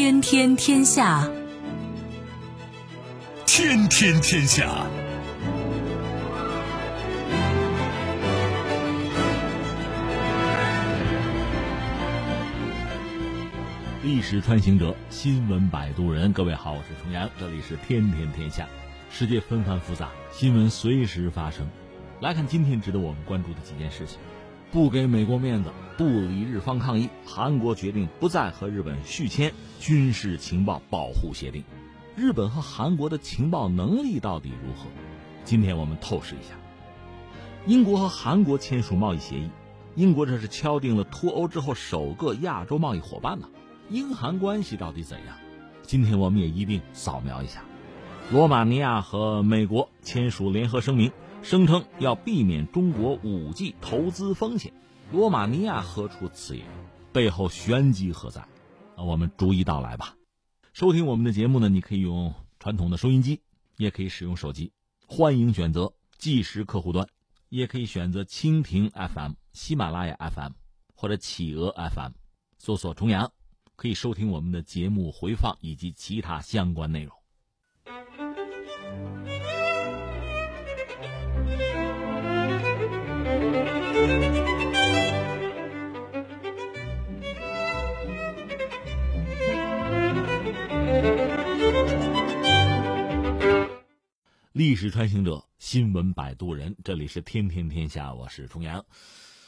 [0.00, 1.28] 天天天下，
[3.44, 4.86] 天天天下。
[14.04, 16.32] 历史穿行者，新闻摆渡人。
[16.32, 18.68] 各位好，我是重阳，这里是天天天下。
[19.10, 21.68] 世界纷繁复杂，新闻随时发生。
[22.20, 24.18] 来看今天值得我们关注的几件事情：
[24.70, 31.64] 不给美国面子，不理日方抗议，韩国决定不再和日本续签军事情报保护协定。
[32.14, 34.90] 日本和韩国的情报能力到底如何？
[35.44, 36.54] 今天我们透视一下。
[37.66, 39.48] 英国和韩国签署贸易协议，
[39.94, 43.48] 英国这是敲定了脱欧之后首个亚洲贸易伙伴呢。
[43.88, 45.34] 英韩关系到底怎样？
[45.82, 47.62] 今天我们也一并扫描一下。
[48.30, 51.10] 罗马尼亚和美国签署联合声明，
[51.42, 54.72] 声称要避免中国五 G 投资风险。
[55.12, 56.66] 罗马尼亚何出此言？
[57.12, 58.46] 背后玄机何在？
[58.96, 60.16] 我们逐一道来吧。
[60.72, 63.40] 收听我们的节目呢，你可以用传统的收音机，
[63.76, 64.72] 也可以使用手机，
[65.06, 67.08] 欢迎选择即时客户端，
[67.48, 70.52] 也可以选择蜻蜓 FM、喜马拉雅 FM
[70.94, 72.12] 或者企鹅 FM，
[72.58, 73.32] 搜索“重阳”。
[73.76, 77.17] 可以收听我们的节目回放以及其他相关内容。
[94.58, 98.86] 历史穿行者，新闻摆渡人，这里是天天天下，我是重阳。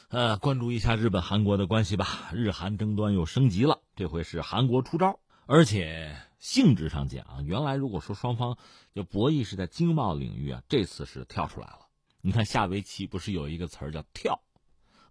[0.07, 2.29] 呃，关注一下日本韩国的关系吧。
[2.31, 8.57] 日韩争端又升级了，这回是韩国出招，而且性质上讲，原来如果说双方
[8.95, 11.87] 就博弈是在经贸领域啊，这次是跳出来了。
[12.21, 14.41] 你看下围棋不是有一个词儿叫“跳”，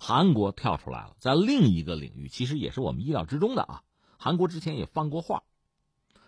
[0.00, 3.82] 韩国跳出来了，在另一个领域，其实也是我们意料之中的啊。
[4.16, 5.42] 韩国之前也放过话，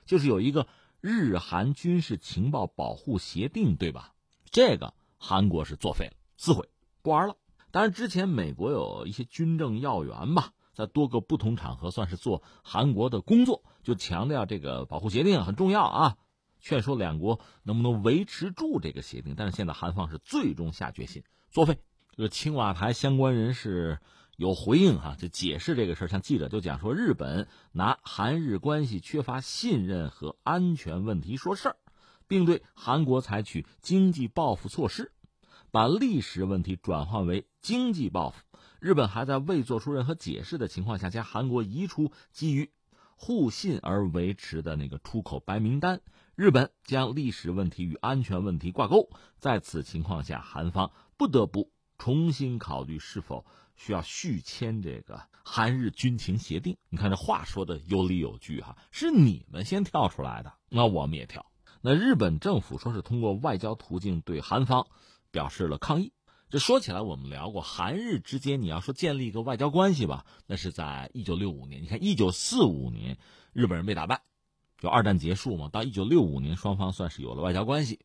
[0.05, 0.67] 就是有一个
[1.03, 4.15] 日韩军事情报保护协定，对吧？
[4.53, 6.69] 这个韩国是作废了，撕毁，
[7.03, 7.37] 不玩了。
[7.73, 16.17] 当然，之前美国有一些军政要员吧，在多个不同场合算是做韩国的工作，就强调这个保护协定很重要啊，
[16.61, 19.35] 劝说两国能不能维持住这个协定。
[19.37, 21.79] 但是现在韩方是最终下决心作废。
[22.15, 23.99] 这个青瓦台相关人士
[24.37, 31.77] 有回应哈，就解释这个事儿，像记者就讲说，日本拿韩日关系缺乏信任和安全问题说事儿，
[32.27, 35.13] 并对韩国采取经济报复措施。
[35.71, 38.43] 把历史问题转换为经济报复，
[38.79, 42.71] 日本还在未做出任何解释的情况下，将韩国移出基于
[43.17, 46.03] 互信而维持的那个出口白名单。
[46.35, 53.47] 日本将历史问题与安全问题挂钩，在此情况下，韩方不得不重新考虑是否
[53.83, 56.77] 需要续签这个韩日军情协定。
[56.89, 61.45] 你看这话说的有理有据哈，是你们先跳出来的，那我们也跳。
[61.81, 64.87] 那日本政府说是通过外交途径对韩方。
[65.33, 66.13] 表示了抗议。
[66.51, 71.83] 这说起来，我们聊过韩日之间，你要说建立一个外交关系吧，那是在一九六五年。
[71.83, 73.17] 你看，一九四五年
[73.55, 74.21] 日本人被打败，
[74.77, 75.71] 就二战结束嘛。
[75.71, 78.01] 到一九六五年，双方算是有了外交关系，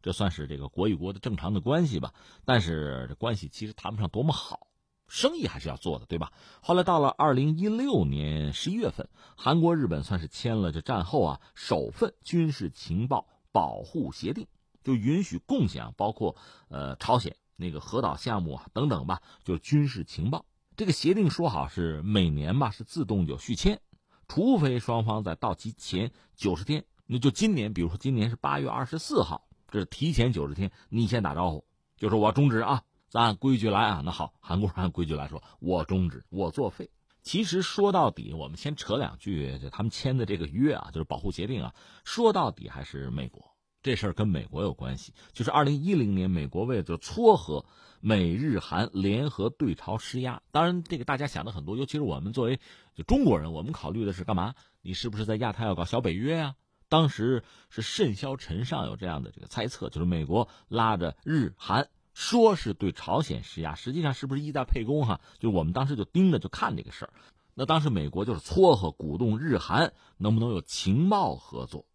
[0.00, 2.14] 这算是这个国与国的正常的关系吧。
[2.46, 4.68] 但是这关系其实谈不上多么好，
[5.10, 6.32] 生意还是要做的，对吧？
[6.62, 14.46] 后来到了二零一六年十一月份，韩国日本算是签了这战后啊首份军事情报保护协定。
[14.82, 16.36] 就允许共享，包括
[16.68, 20.46] 呃朝鲜那个核岛项目啊等等吧，就军事情报。
[20.74, 23.78] 这个协定说好是每年吧是自动就续签，
[24.26, 31.66] 除非双方在到期前九十天，那就今年，比如说今年是八月二十四号，这是提前九十天，你先打招呼，
[31.98, 34.02] 就说我要终止啊，咱按规矩来啊。
[34.04, 36.90] 那好，韩国人按规矩来说，我终止，我作废。
[37.22, 43.54] 其实说到底，我们先扯两句，就他们签的这个约啊，就是保护协定啊，说到底还是美国。
[43.82, 47.64] 这事儿跟美国有关系，就是二零一零年，美国为了撮合
[48.00, 50.42] 美日韩联合对朝施压。
[50.50, 52.60] 当然，这个大家想的很多，尤其是我们作为
[52.94, 54.54] 就中国人，我们考虑的是干嘛？
[54.82, 56.56] 你是不是在亚太要搞小北约呀？
[56.90, 65.06] 当时是甚嚣尘上有这样的这个猜测，就是美国拉着日韩说是对朝鲜施压，实际上是不是意在沛公？
[65.06, 67.12] 哈，就我们当时就盯着就看这个事儿。
[67.54, 71.86] 那当时美国就是撮合鼓动日韩能不能有情报合作。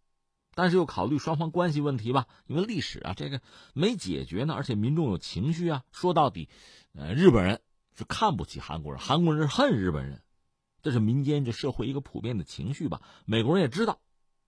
[0.54, 3.42] 但是又考虑双方关系问题吧，因为历史啊，这个
[3.74, 5.84] 没解决呢，而且民众有情绪啊。
[5.92, 6.48] 说到底，
[6.94, 7.60] 呃，日本人
[7.94, 10.22] 是看不起韩国人，韩国人是恨日本人，
[10.80, 13.02] 这是民间这社会一个普遍的情绪吧。
[13.26, 14.00] 美国人也知道，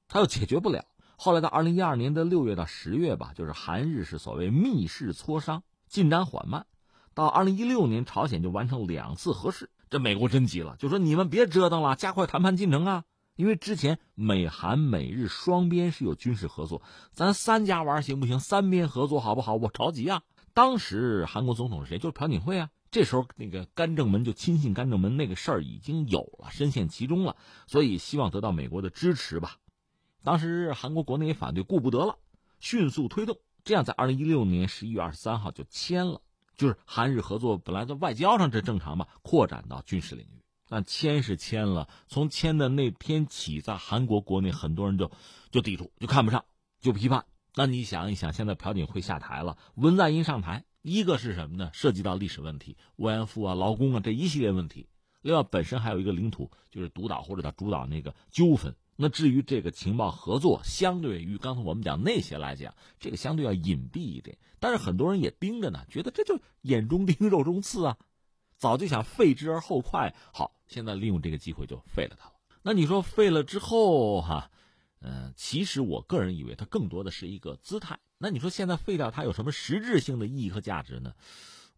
[0.09, 0.87] 他又解决不了。
[1.20, 6.65] 后来到二零一二年的六月到十月吧，就是韩日是所谓密室磋商，进展缓慢。
[7.12, 13.03] 到二零一六年，朝鲜就完成两次核试，这美国真急了，就说你们别折腾了，加快谈判进程啊。
[13.35, 16.82] 因为之前美韩美日双边是有军事合作，
[17.12, 18.38] 咱三家玩行不行？
[18.38, 19.56] 三边合作好不好？
[19.56, 20.23] 我着急啊！
[20.55, 21.99] 当时韩国总统是谁？
[21.99, 22.71] 就是朴槿惠啊。
[22.93, 27.35] 这时候那个甘正门就亲信甘正门那个事儿已经有了，深陷其中了，
[27.67, 29.56] 所以希望得到美国的支持吧。
[30.23, 32.19] 当时韩国国内也反对，顾不得了，
[32.61, 36.20] 迅速推动，这样在二零一六年十一月二十三号就签了。
[36.56, 40.43] 就是韩日合作本来在外交上这正常吧，扩展到军事领域。
[40.69, 45.11] 但签是签了，从签的那天起，在韩国国内很多人就
[45.53, 46.44] 就抵触，就看不上，
[46.81, 47.25] 就批判。
[47.55, 51.71] 那你想一想，现在朴槿惠下台了，文在寅上台，一个是什么呢？
[51.73, 54.88] 涉及到历史问题，慰安妇啊、劳工啊这一系列问题。
[55.23, 58.75] 另外，本身还有一个领土就是独岛或者他主导那个纠纷。
[59.00, 64.37] 那至于这个情报合作，相对于刚才我们讲那些来讲，这个相对要隐蔽一点。
[64.59, 67.97] 但是很多人也盯着呢，觉得这就眼中钉、肉中刺啊，
[68.56, 70.12] 早就想废之而后快。
[70.33, 72.35] 好，现在利用这个机会就废了它了。
[72.62, 74.50] 那你说废了之后哈，
[75.00, 78.00] 嗯，其实我个人以为它更多的是一个姿态。
[78.19, 81.15] 那你说现在废掉它有什么实质性的意义和价值呢？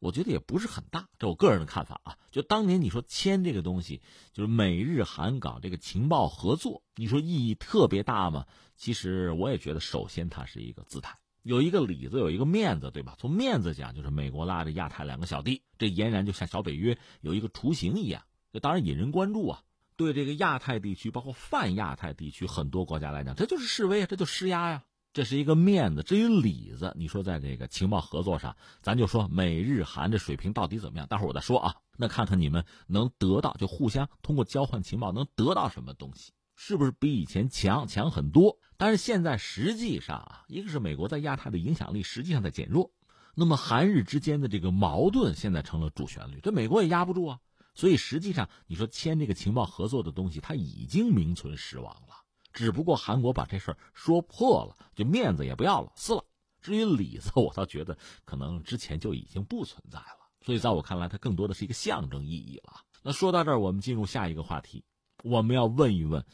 [0.00, 2.16] 我觉得也不是很大，这我个人的看法啊。
[2.32, 4.00] 就当年你说签这个东西，
[4.32, 8.46] 就是美日韩搞这个情报合作，你说意义特别大吗？
[8.76, 13.14] 其实我也觉得，首先它是一个姿态，有一个里子，有一个面子，对吧？
[13.18, 18.22] 从面子讲，就是美国拉着亚太两个小弟，这俨然就像小北约有一个雏形一样，
[18.52, 19.62] 这当然引人关注啊。
[19.96, 24.82] 对这个亚太地区，包括泛亚太地区很多国家来讲，这就是示威，这就施压呀。
[25.12, 31.06] 这是一个面子，至于里子，你说在这个情报合作上，咱就说美日韩的水平到底怎么样？
[31.08, 31.74] 待会儿我再说啊。
[31.96, 38.56] 那看看你们能得到，就互相通过交换情报能得到什么东西，是不是比以前强强很多？
[38.76, 42.92] 但是现在实际上啊，一个是美国在亚太的影响力实际上在减弱，
[43.34, 47.40] 那么韩日之间的这个矛盾现在成了主旋律，这美国也压不住啊。
[47.74, 52.19] 所以实际上，你说签这个情报合作的东西，它已经名存实亡了。
[52.52, 56.24] 只不过韩国把这事儿说破了，就面子也不要了，撕了。
[56.60, 60.30] 至于里子， 我倒觉得可能之前就已经不存在了。
[60.42, 62.80] 所以在我看来，它更多的是一个象征意义了。
[63.02, 64.84] 那说到这儿，我们进入下一个话题，
[65.22, 66.24] 我们要问一问，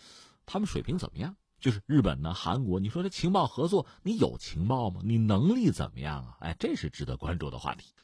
[0.47, 1.37] 他们水平怎么样？
[1.59, 5.01] 就是日本呢，韩国，你说这情报合作，你有情报吗？
[5.05, 6.37] 你能力怎么样啊？
[6.41, 7.95] 哎，这是值得关注的话题。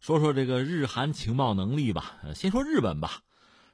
[0.00, 2.16] 说说这个日韩情报能力吧。
[2.34, 3.20] 先说日本吧。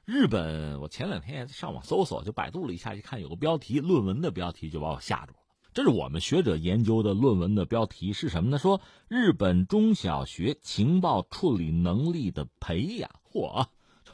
[0.03, 5.39] 日本，我前两天上网搜索，就百度了一下，一看有个标题，论文的标题就把我吓住了。
[5.73, 8.57] 这是我们学者研究的论文的标题是什么呢？
[8.57, 13.09] 说日本中小学情报处理能力的培养。
[13.31, 13.67] 嚯，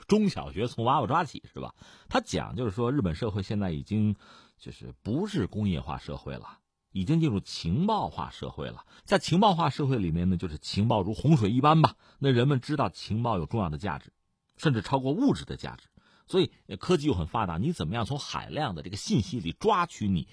[0.08, 1.74] 中小学从娃娃抓起是吧？
[2.10, 4.16] 他讲就是说，日本社会现在已经
[4.60, 6.60] 就是不是工业化社会了。
[6.94, 11.96] 已经进入情报化社会了，在情报化社会里面呢，就是情报如洪水一般吧。
[12.20, 14.14] 那人们知道情报有重要的价值，
[14.58, 15.88] 甚至超过物质的价值。
[16.28, 20.28] 所以科技又很发达，你怎么样从海量的这个信息里抓取你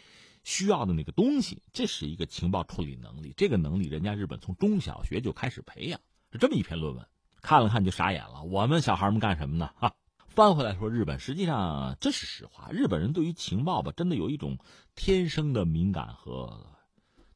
[0.45, 1.62] 需要的那个东西？
[1.73, 3.35] 这是一个情报处理能力。
[3.37, 5.99] 这个能力，人家日本从中小学就开始培养。
[6.31, 7.07] 是这么一篇论文，
[7.43, 8.43] 看了看就傻眼了。
[8.45, 9.71] 我们小孩们干什么呢？
[9.77, 9.95] 哈。
[10.40, 12.70] 翻回来说，日本实际上这是实话。
[12.70, 14.56] 日本人对于情报吧，真的有一种
[14.94, 16.78] 天生的敏感和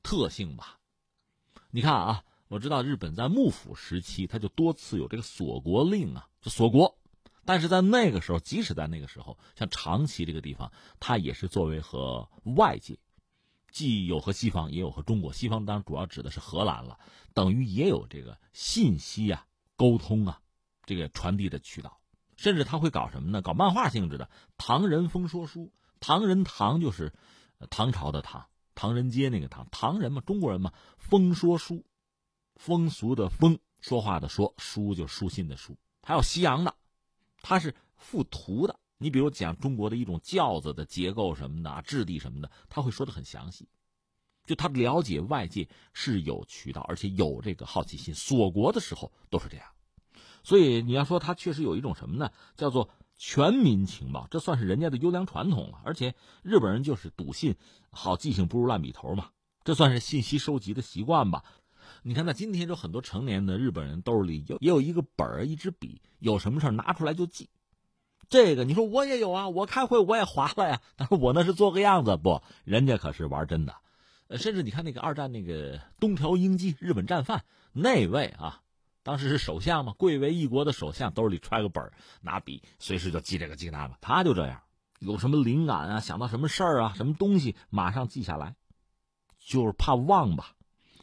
[0.03, 0.79] 特性吧。
[1.69, 6.99] 你看啊，我知道日本在幕府时期，他就多次有这个锁国令啊，就锁国。
[7.45, 12.99] 但是在那个时候，即使在那个时候，像长崎这个地方，它也是作为和外界，
[13.71, 15.31] 既有和西方，也有和中国。
[15.35, 16.99] 西方当然主要指的是荷兰了，
[17.35, 19.45] 等于也有这个信息啊、
[19.77, 20.41] 沟通啊、
[20.87, 22.01] 这个传递的渠道。
[22.37, 23.43] 甚至他会搞什么呢？
[23.43, 25.73] 搞漫画性质的唐人风说书。
[26.01, 27.13] 唐人唐就是
[27.71, 29.67] 唐朝的唐，唐人街那个唐。
[29.71, 31.87] 唐人嘛，中国人嘛，风说书，
[32.57, 35.77] 风俗的风，说话的说，书就书信的书。
[36.03, 36.75] 还有西洋的，
[37.41, 38.79] 他是附图的。
[38.99, 43.69] 你比如讲中国的一种轿子的结构什么的，质地什么的，他会说的很详细。
[44.45, 48.13] 就他了解外界是有渠道，而且有这个好奇心。
[48.15, 49.67] 锁国的时候都是这样。
[50.45, 52.31] 所以你要说他确实有一种什么呢？
[52.55, 55.81] 叫做全民情报，这算是人家的优良传统了。
[55.85, 57.57] 而且日本人就是笃信
[57.91, 59.31] 好记性不如烂笔头嘛，
[59.65, 61.43] 这算是信息收集的习惯吧。
[62.03, 67.49] 你看，那今天就很多成年的日本人兜里有也有一个本儿、一支笔，有什么事拿出来就记。
[68.29, 73.75] 这个你说我也有啊，我开会我也划了呀，但是我那是做个样子，不，人家可是玩真的。
[74.29, 78.61] 呃，甚至你看那个二战那个东条英机，日本战犯那位啊。
[79.05, 81.93] 当时是首相嘛，贵为一国的首相，兜里揣个本
[82.23, 83.97] 拿笔，随时就记这个记那个。
[84.01, 84.63] 他就这样，
[84.99, 88.57] 有什么灵感啊，想到什么事儿啊，什么东西，马上记下来，
[89.39, 90.57] 就是怕忘吧。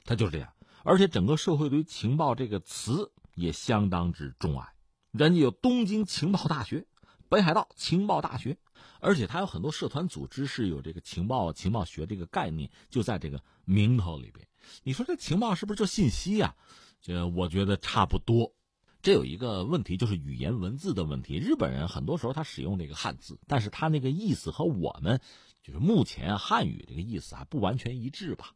[0.04, 0.52] 他就是这样。
[0.84, 4.68] 而且整个社会对于情报这个词也相当之钟爱。
[5.12, 6.88] 人家有东京情报大学、
[7.30, 8.58] 北海道情报大学，
[9.00, 14.48] 而且他有很多社团组织是有这个情报情报学这个概念，就在这个名头里边。
[14.82, 16.56] 你说这情报是不是就信息呀？
[17.02, 18.54] 这我觉得差不多。
[19.02, 21.38] 这有一个问题，就是语言文字的问题。
[21.38, 25.20] 日本人很多时候他使用这个汉字，但是他那个意思和我们
[25.64, 28.52] 就是目前汉语这个意思还不完全一致吧？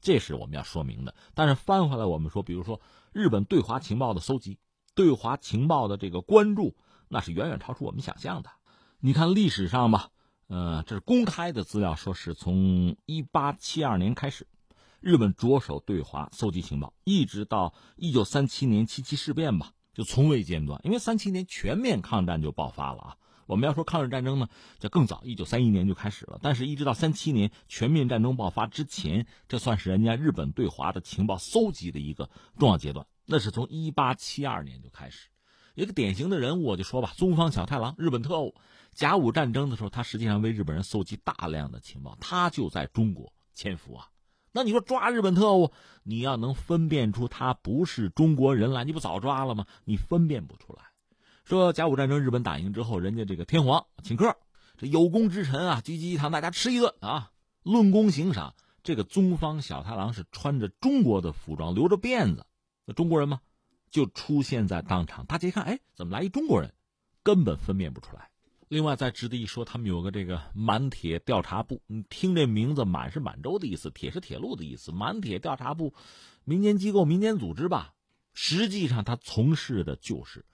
[0.00, 1.14] 这是我们要说明的。
[1.34, 2.80] 但是翻回来，我们说，比如说
[3.12, 4.58] 日本对华情报的搜集。
[4.94, 6.74] 对华情报的这个关注，
[7.06, 8.50] 那是远远超出我们想象的。
[8.98, 10.10] 你看历史上吧，
[10.48, 14.48] 呃，这是公开的资料，说是从一八七二年开始，
[15.00, 20.80] 日本着手对华搜集情报，一直到一九三七年七七事变吧，就从未间断。
[20.84, 23.16] 因为三七年全面抗战就爆发了啊。
[23.46, 26.38] 我们要说抗日战争呢，就更早，一九三一年就开始了。
[26.42, 32.28] 但是，一直到三七年全面战争爆发之前，这算是人家日本对华的情报搜集的一个
[32.58, 33.06] 重要阶段。
[33.24, 35.28] 那是从一八七二年就开始，
[35.74, 38.54] 一个典型的人物，我就说吧，宗方小太郎，日本特务。
[38.92, 44.08] 甲午战争的时候，他实际上为日本人搜集大量的情报，他就在中国潜伏啊。
[44.52, 49.66] 那你说抓日本特务，你要能分辨出他不是中国人来，你不早抓了吗？
[49.84, 50.82] 你分辨不出来。
[51.44, 54.36] 说甲午战争日本打赢之后，人家这个天皇请客，
[54.76, 57.30] 这有功之臣啊，聚集一堂，大家吃一顿啊，
[57.62, 58.54] 论功行赏。
[58.82, 62.46] 这个宗方小太郎是穿着中国的服装，留着辫子。
[62.86, 63.40] 那中国人吗？
[63.90, 66.72] 就出现在当场，大家一看，哎，怎么来一中国人？
[67.22, 68.27] 根本分辨不出来。
[68.68, 74.92] 另外，再值得一说，他们有个这个满铁调查部，你听这名字，满是满洲的意思，铁是铁路的意思。
[74.92, 75.94] 满铁调查部，
[76.44, 77.94] 民间机构、民间组织吧。
[78.34, 80.44] 实际上，他从事的就是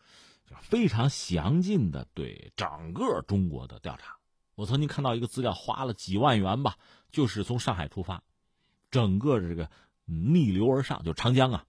[0.61, 4.17] 非常详尽的对整个中国的调查。
[4.55, 6.79] 我曾经看到一个资料，花了几万元吧，
[7.11, 8.23] 就是从上海出发，
[8.93, 9.69] 整个这个
[10.05, 11.65] 逆流而上，就长江啊。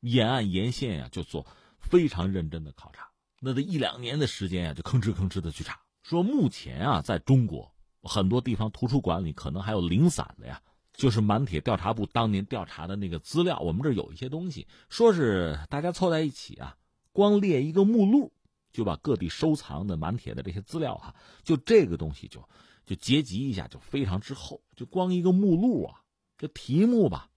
[0.00, 1.46] 沿岸沿线呀，就做
[1.78, 3.07] 非常认真的考察。
[3.40, 5.80] 那这一两年的时间呀，就吭哧吭哧的去查。
[6.02, 7.70] 说目前啊，在中国
[8.02, 10.60] 很多地方图书馆里可能还有零散的呀，
[10.92, 13.58] 就是满铁调查部当年调查的那个资料。
[13.60, 16.76] 我们这有一些东西，说是大家凑在一起啊，
[17.12, 18.32] 光列一个目录，
[18.72, 21.14] 就把各地收藏的满铁的这些资料哈，
[21.44, 22.42] 就这个东西就
[22.84, 24.60] 就结集一下，就非常之厚。
[24.74, 26.00] 就光一个目录啊，
[26.36, 27.28] 这题目吧，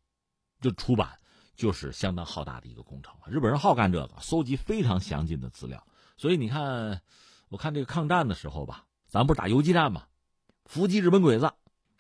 [0.61, 1.17] 就出版。
[1.53, 5.85] 就是相当浩大的一个工程日本人好干这个，搜集非常详尽的资料。
[6.21, 7.01] 所以你看，
[7.49, 10.03] 我看这个抗战的时候吧，咱不是打游击战吗？
[10.65, 11.51] 伏击日本鬼子，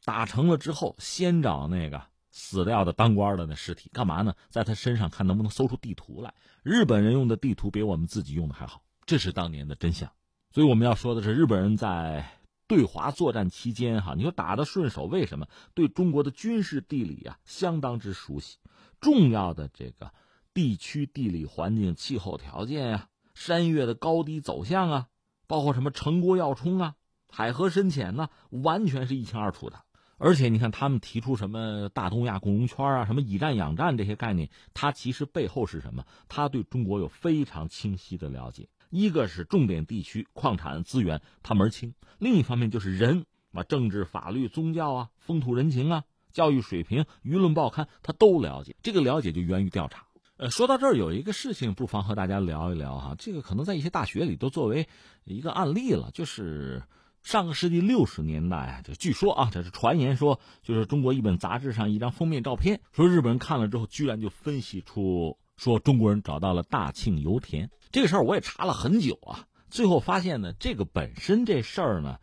[0.05, 1.99] 打成了之后，先找那个
[2.29, 4.35] 死掉的当官的那尸体，干嘛呢？
[4.51, 6.31] 在他身上看能不能搜出地图来。
[6.61, 10.11] 日本人用的地图比我们自己用的还好，这是当年的真相。
[10.51, 12.23] 所以我们要说的是，日本人在
[12.67, 15.47] 对华作战期间，哈，你说打的顺手，为什么？
[15.73, 18.59] 对中国的军事地理啊，相当之熟悉。
[18.99, 20.13] 重要的这个
[20.53, 23.07] 地区地理环境、气候条件呀，
[23.43, 25.07] 山岳的高低走向啊，
[25.47, 26.93] 包括什么城郭要冲啊、
[27.27, 29.81] 海河深浅呢，完全是一清二楚的。
[30.19, 36.05] 而且你看，他们提出什么大东亚共荣圈啊、什么以战养战这些概念，他其实背后是什么？
[36.29, 38.69] 他对中国有非常清晰的了解。
[38.91, 46.03] 一个是重点地区矿产资源他门清，另一方面就是人啊，政治、法律、宗教啊、风土人情啊。
[46.31, 48.75] 教育水平、舆论报刊，他都了解。
[48.83, 50.05] 这个了解就源于调查。
[50.41, 53.15] 呃，说到这儿，有一个事情不妨和大家聊一聊哈。
[53.19, 54.87] 这个可能在一些大学里都作为
[55.23, 56.09] 一个案例了。
[56.15, 56.81] 就是
[57.21, 67.69] 上个世纪六十年代，就据说啊，这是传言说，就是中国一本杂志上一张封面照片，说日本人看了之后，居然就分析出说中国人找到了大庆油田。
[67.91, 72.17] 这个事儿我也查了很久啊，最后发现呢，这个本身这事儿呢，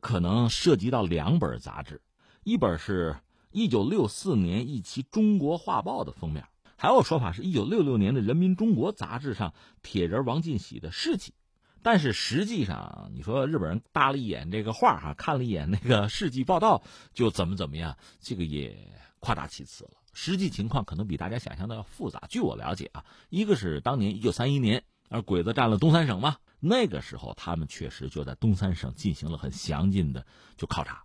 [0.00, 2.00] 可能涉及到两本杂志，
[2.44, 3.16] 一本是。
[3.50, 6.44] 一九六四年一期《中国画报》的封面，
[6.80, 11.34] 还有说法是一九六六年的《人民中国》杂志上铁人王进喜的事迹，
[11.82, 18.78] 但是实际上，你说日本人搭了一眼这个画哈，看了一眼那个事迹报道，就怎么怎么样，这个也
[19.18, 19.90] 夸大其词了。
[20.12, 22.22] 实际情况可能比大家想象的要复杂。
[22.28, 30.24] 据我了解啊，一个是当年一九三一年，而鬼子占了东三省嘛，那个时候他们确实就在东三省进行了很详尽的
[30.56, 31.02] 就考察。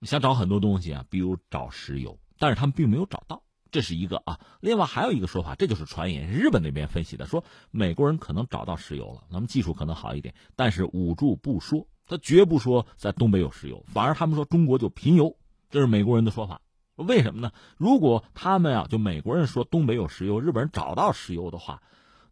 [0.00, 4.38] 想找很多东西啊，比如找石油，但是他们并没有找到，这是一个啊。
[4.60, 15.36] 另外还有一个说法，这就是传言，日本那边分析的，说美国人可能找到石油了，那么技术可能好一点，但是捂住不说，他绝不说在东北有石油，反而他们说中国就贫油，
[15.70, 16.60] 这是美国人的说法。
[16.96, 17.50] 为什么呢？
[17.78, 21.82] 如果他们啊，就美国人说东北有石油，日本人找到石油的话，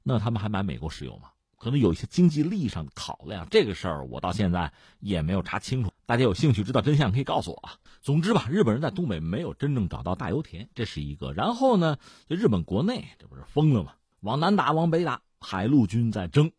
[0.02, 1.30] 那他们还买美国石油吗？
[1.57, 5.90] 可能有一些经济利益上的考量，这个事儿我到现在也没有查清楚。
[6.09, 7.77] 大家有兴趣知道真相，可以告诉我啊。
[8.00, 11.35] 总之吧，日本人在东北没有真正找到大油田，这是一个。
[11.35, 13.93] 然后呢，这日本国内这不是疯了吗？
[14.21, 16.50] 往南打，往北打，海陆军在争，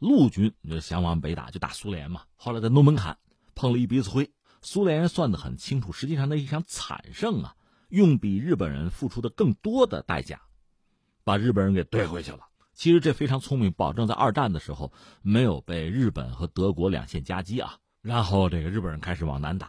[0.00, 2.22] 陆军就想往北打，就打苏联嘛。
[2.34, 3.16] 后来在诺门坎
[3.54, 4.28] 碰了一鼻子灰，
[4.60, 7.54] 苏联人算得很清楚，实际上那一场惨胜啊，
[7.90, 10.40] 用比日本人付出的更多的代价，
[11.22, 12.40] 把日本人给怼回去了。
[12.74, 17.76] 其实这非常聪明，保证在二战的时候没有被日本和德国两线夹击啊。
[18.06, 19.68] 然后这个日本人开始往南打，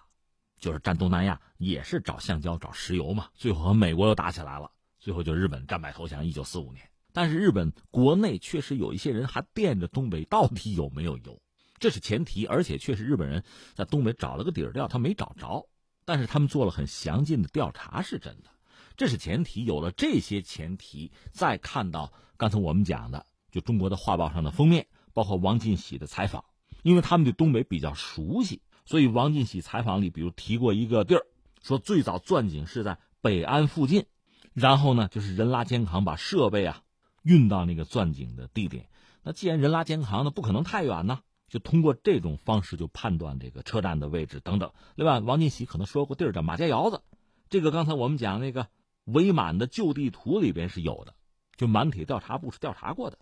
[0.60, 3.30] 就是占东南亚，也是找橡胶、找石油嘛。
[3.34, 6.24] 最后和美国又打起来了，最后就日本战败投降。
[6.24, 11.42] 一九四五年，但是日本国内确实有一些人还惦着东北到底有没有油，
[11.80, 12.46] 这是前提。
[12.46, 15.68] 而且确实日本人在东北找了个底儿掉，他没找着，
[16.06, 18.52] 但是他们做了很详尽的调查，是真的。
[18.96, 26.46] 这是前提，有了这些前提，再看到刚才我们讲的，就中国的画报上的封面，包括王进喜的采访，
[26.88, 31.26] 因为他们对东北比较熟悉，所以王进喜采访里，比如提过一个地儿，
[31.62, 34.06] 说最早钻井是在北安附近，
[34.54, 36.82] 然后呢，就是人拉肩扛把设备啊
[37.24, 38.88] 运到那个钻井的地点。
[39.22, 44.72] 那既然人拉肩扛，那不可能太远呢，就通过这种方式就判断这个车站的位置等等。
[44.96, 47.02] 另外，王进喜可能说过地儿叫马家窑子，
[47.50, 48.68] 这个刚才我们讲那个。
[49.04, 51.16] 伪满的旧地图里边是有的，
[51.56, 53.18] 就满铁调查部是调查过的，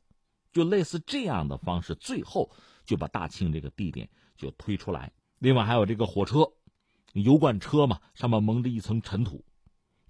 [0.51, 2.49] 就类似这样的方式，最后
[2.85, 5.11] 就把大庆这个地点就推出来。
[5.39, 6.49] 另外还有这个火车，
[7.13, 9.43] 油罐车嘛，上面蒙着一层尘土，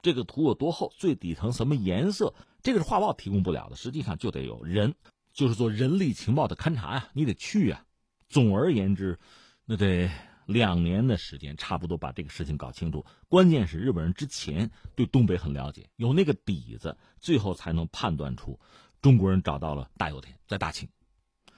[0.01, 4.93] 这个土有多厚，最底层什么颜色，这个是画报提供不了的，实际上就得有人，
[5.33, 7.85] 就是做人力情报的勘察呀，你得去呀。
[8.29, 9.17] 总而言之，
[9.65, 10.09] 那得。
[10.47, 13.03] 两年的时间，差不多把这个事情搞清楚。
[13.27, 18.59] 关键是日本人之前对东北很了解，有那个底子，最后才能判断出
[19.01, 20.87] 中国人找到了大油田在大庆。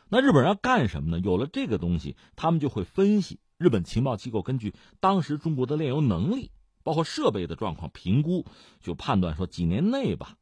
[0.10, 1.20] 那日本人要干什么呢？
[1.20, 3.40] 有了这个东西，他们就会分析。
[3.58, 6.52] 日本情报机构根据当时中国的炼油能力，
[6.84, 8.46] 包括设备的状况评估，
[8.80, 10.38] 就判断说几年内吧，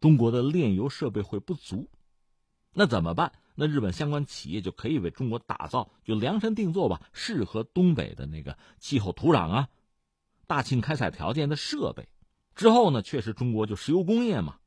[0.00, 1.88] 中国的炼油设备会不足。
[2.72, 3.32] 那怎么办？
[3.54, 9.68] 那日本相关企业就可以为中国打造，就量身定做吧，适合东北的那个气候、土壤啊，
[10.46, 12.08] 大庆开采条件的设备。
[12.54, 14.58] 之后呢，确实中国就石油工业嘛，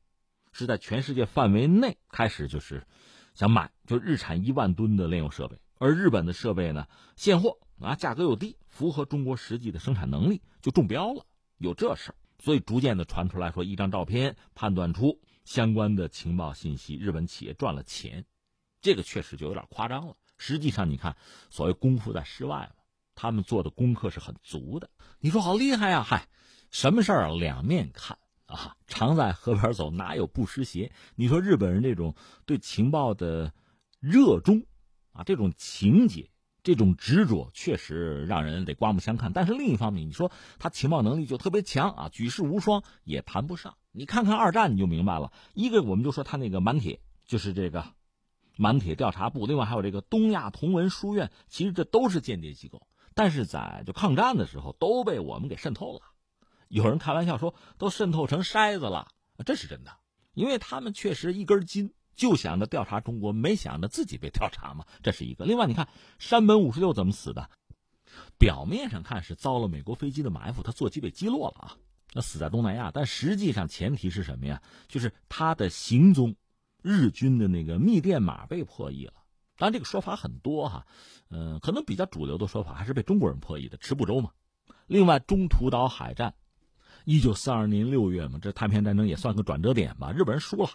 [0.52, 2.86] 是在全世界范围内开始就是
[3.34, 5.58] 想买，就日产一万吨的炼油设备。
[5.78, 11.26] 而日本的设备呢，现货啊，价格又低，符合中国实际的生产能力，就中标了。
[11.58, 18.24] 有这事儿，所以逐渐的传出来说，一张照片判断出相关的情报信息，日本企业赚了钱。
[18.80, 20.16] 这个确实就有点夸张了。
[20.38, 21.16] 实际上，你看，
[21.50, 22.82] 所谓功夫在室外嘛，
[23.14, 24.90] 他们做的功课是很足的。
[25.20, 26.02] 你说好厉害呀？
[26.02, 26.28] 嗨，
[26.70, 28.18] 什么事儿两面看
[28.52, 28.76] 啊？
[28.86, 30.92] 常在河边走，哪有不湿鞋？
[31.14, 32.14] 你说日本人这种
[32.46, 33.52] 对情报的
[33.98, 34.64] 热衷
[35.12, 36.30] 啊，这种情节、
[36.62, 39.32] 这种执着，确实让人得刮目相看。
[39.32, 43.76] 但是另一方面，你说他情报能力就特别强啊，举世无双也谈不上。
[43.90, 45.32] 你看看二战，你就明白了。
[45.54, 47.84] 一个，我们就说他那个满铁，就是这个。
[48.58, 56.00] 满铁调查部，另外还有这个东亚同文书院，其实这都是间谍机构，但是在就抗战的时候都被我们给渗透了。
[56.72, 59.06] 有人开玩笑说都渗透成筛子了，
[59.44, 59.92] 这是真的，
[60.32, 65.44] 因为他们确实一根筋，就想着调查中国，没想着自己被调查嘛，这是一个。
[65.44, 65.86] 另外，你看
[66.18, 67.50] 山本五十六怎么死的？
[68.38, 71.76] 表面上看是遭了美国飞机的埋伏，他座机被击落了啊，
[72.14, 74.62] 那死在东南亚，但实际上前提是什么呀？
[74.88, 76.34] 就是他的行踪。
[76.84, 79.12] 日军的那个密电码被破译了，
[79.56, 80.84] 当然这个说法很多哈，
[81.30, 84.32] 嗯，可能比较主流的说法还是被中国人破译的，池步洲嘛。
[84.88, 86.34] 另外，中途岛海战，
[87.04, 90.12] 一九四二年六月嘛，这太平洋战争也算个转折点吧。
[90.12, 90.70] 日本人输了，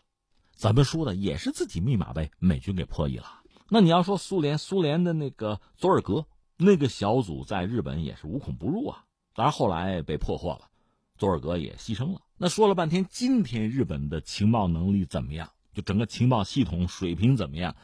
[0.51, 1.15] 怎么输的？
[1.15, 3.41] 也是自己密码被美军给破译了。
[3.69, 6.25] 那你要说苏联，苏联的那个佐尔格
[6.57, 9.03] 那个小组在日本也是无孔不入啊。
[9.33, 10.69] 当然后来被破获了，
[11.17, 12.21] 佐尔格也牺牲了。
[12.37, 15.49] 那说了半天，今天日本的情报能力怎么样？
[15.73, 17.75] 就整个情报系统水平怎么样？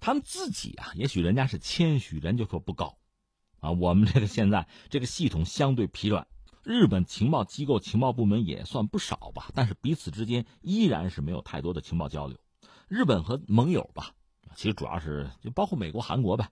[0.00, 2.98] 他们自己啊，也许人家是谦虚，人就说不高，
[3.60, 6.26] 啊，我们这个现在这个系统相对疲软。
[6.64, 12.38] 日本情报机构、情报部门也算不少吧，但是彼此之间依然是没有太多的情报交流。
[12.86, 14.12] 日本和盟友吧，
[14.54, 16.50] 其实主要是就包括美国、韩国呗，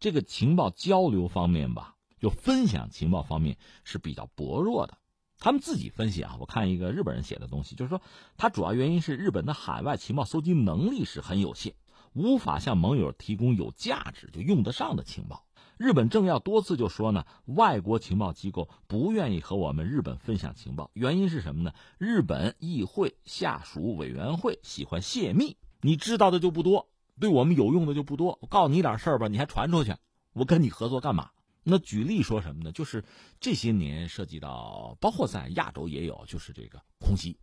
[0.00, 4.98] 这个情报交流方面吧，就分享情报方面是比较薄弱的。
[5.38, 8.02] 他们自己分析啊，我看一个日本人写的东西，就是说，
[8.36, 11.76] 它主要原因是日本的海外情报搜集能力是很有限，
[12.14, 15.45] 无法向盟友提供有价值就用得上的情报。
[15.76, 21.74] 日本政要多次就说呢，外国情报机构不愿意和我们日本分享情报，原因是什么呢？
[21.98, 26.88] 日本议会下属委员会喜欢泄密，你知道的就不多，
[27.20, 28.38] 对我们有用的就不多。
[28.40, 29.94] 我告诉你点事儿吧，你还传出去，
[30.32, 31.30] 我跟你合作干嘛？
[31.62, 32.72] 那举例说什么呢？
[32.72, 33.04] 就是
[33.38, 37.36] 这些年涉及到，包括在亚洲也有，就是这个空袭、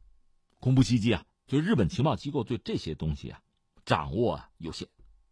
[0.60, 1.24] 恐怖袭击啊。
[1.46, 3.40] 就日本情报机构对这些东西啊，
[3.86, 4.88] 掌握啊有限，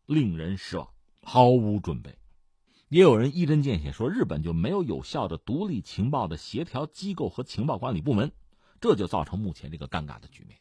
[0.05, 0.87] 令人失望，
[1.23, 2.15] 毫无准备。
[2.91, 8.29] 也有人一针见血说，日本就没有有效的独立情报的协调机构和情报管理部门，
[8.81, 10.59] 这就造成目前这个尴尬的局面。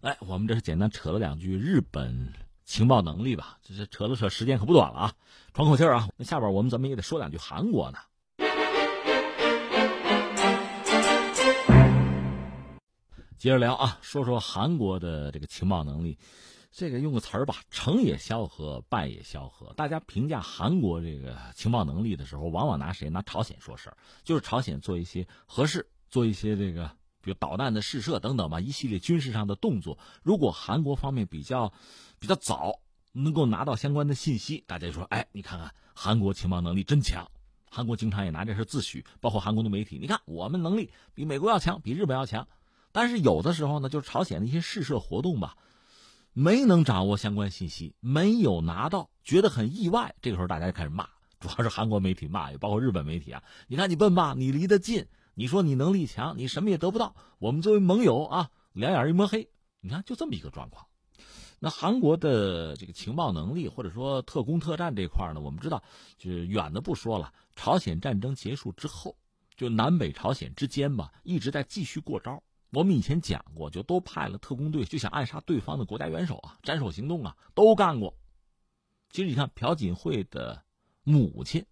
[0.00, 2.32] 哎，我们这是简单扯了两句日本
[2.64, 5.12] 情报能力吧，这是扯了扯，时间可不短了啊，
[5.52, 6.08] 喘口气啊。
[6.16, 7.98] 那下边我们怎么也得说两句韩国呢？
[13.36, 16.16] 接着聊啊，说说韩国的这个情报能力。
[16.72, 19.74] 这个用个词儿吧，成也萧何，败也萧何。
[19.74, 23.10] 大家评价韩国这个情报能力的时候，往往拿谁？
[23.10, 29.98] 拿朝鲜说事儿，就是朝鲜做一些核试，做一些这个比如导弹的试射等等吧，一系列军事上的动作。
[30.22, 31.74] 如果韩国方面比较
[32.18, 32.80] 比较早
[33.12, 37.30] 能够拿到相关的信息，大家就说：哎，你看看韩国情报能力真强。
[37.70, 42.48] 韩国经常也拿这事自诩，包括韩国的媒体，你看我们能力比美国要强，比日本要强。
[42.92, 45.54] 但是有的时候呢，就是朝鲜的一些试射活动吧。
[46.34, 50.14] 没能掌握相关信息，没有拿到，觉得很意外。
[50.22, 51.06] 这个时候大家就开始骂，
[51.38, 53.42] 主要是韩国媒体骂，也包括日本媒体啊。
[53.68, 57.14] 你看你笨吧，你离得近，你说你能力强，你什么也得不到。
[57.38, 59.46] 我们作为盟友啊，两眼一抹黑。
[59.80, 60.86] 你看就这么一个状况。
[61.58, 65.82] 那韩国的这个情报能力或者说特工特战这块呢，我们知道，
[66.16, 67.32] 就是远的不说了。
[67.54, 69.14] 朝鲜战争结束之后，
[69.54, 72.42] 就南北朝鲜之间吧，一直在继续过招。
[72.72, 78.16] 我们以前讲过，就都派了特工队，就想暗杀对方的国家元首啊，斩首行动啊，都干过。
[79.10, 80.64] 其实你看，朴槿惠的
[81.02, 81.66] 母亲，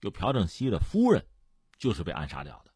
[0.00, 1.22] 就朴正熙的夫人，
[1.78, 2.72] 就是被暗杀掉的。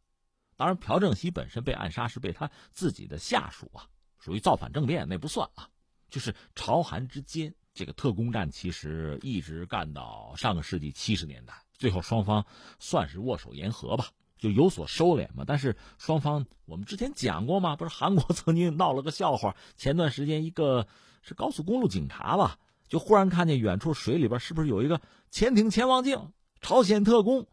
[0.56, 5.66] 当然，朴正熙本身被暗杀是被他自己的下属啊，属于造反政变，那不算啊。
[6.10, 12.44] 就是朝韩之间这个特工战，其实一直干到上个世纪七十年代，最后双方
[12.78, 14.10] 算是握手言和吧。
[14.44, 20.86] 就有所收敛嘛，但是双方我们之前讲过嘛，不是韩国曾经闹了个笑话，前段时间一个
[21.22, 26.30] 是高速公路警察吧，就忽然看见远处水里边是不是有一个潜艇潜望镜，
[26.60, 27.46] 朝鲜特工，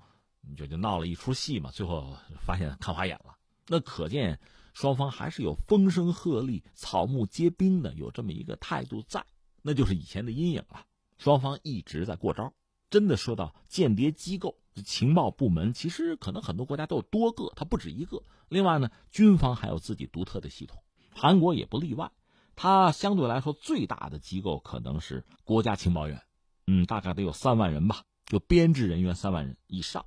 [0.57, 2.13] 就就闹了一出戏嘛，最后
[2.45, 3.37] 发现看花眼了，
[3.69, 4.37] 那可见
[4.73, 9.25] 双方还是有风声鹤唳、草木皆兵的有这么一个态度在，
[9.61, 10.83] 那就是以前的阴影了，
[11.17, 12.53] 双方一直在过招。
[12.89, 14.53] 真的说到间谍机构、
[14.85, 18.23] 情报部门，其实可能很多国家都有多个，它不止一个。
[18.47, 20.81] 另外呢，军方还有自己独特的系统，
[21.13, 22.11] 韩国也不例外。
[22.55, 26.21] 它相对来说最大的机构可能是国家情报院，
[26.67, 30.05] 嗯，大概得有三万人吧，就编制人员三万人以上。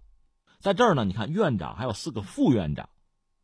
[0.61, 2.89] 在这儿呢，你看院长还有四个副院长，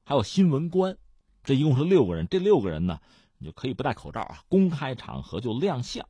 [0.04, 0.96] 还有新闻官，
[1.42, 2.26] 这一共是六个人。
[2.28, 3.00] 这六个人呢，
[3.38, 6.06] 你就可以不戴口罩啊，公开场合就亮相，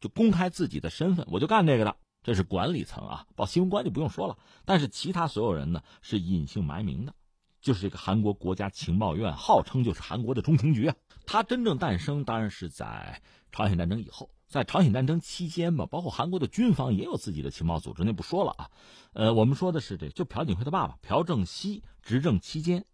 [0.00, 1.96] 就公开自己的身份，我就干这个的。
[2.28, 4.36] 这是管理层啊，报新闻官就不用说了。
[4.66, 7.14] 但是其他所有人呢是隐姓埋名的，
[7.62, 10.94] 就是这个韩国国家情报院，号称就是韩国的中情局啊。
[11.24, 18.70] 它真正诞生当然是在朝鲜战争以后，在朝鲜战争期间吧，包括韩国的军方也有自己的情报组织，那不说了啊。
[19.14, 22.84] 呃，我们说的是这，就朴槿惠的爸爸朴正熙执政期间，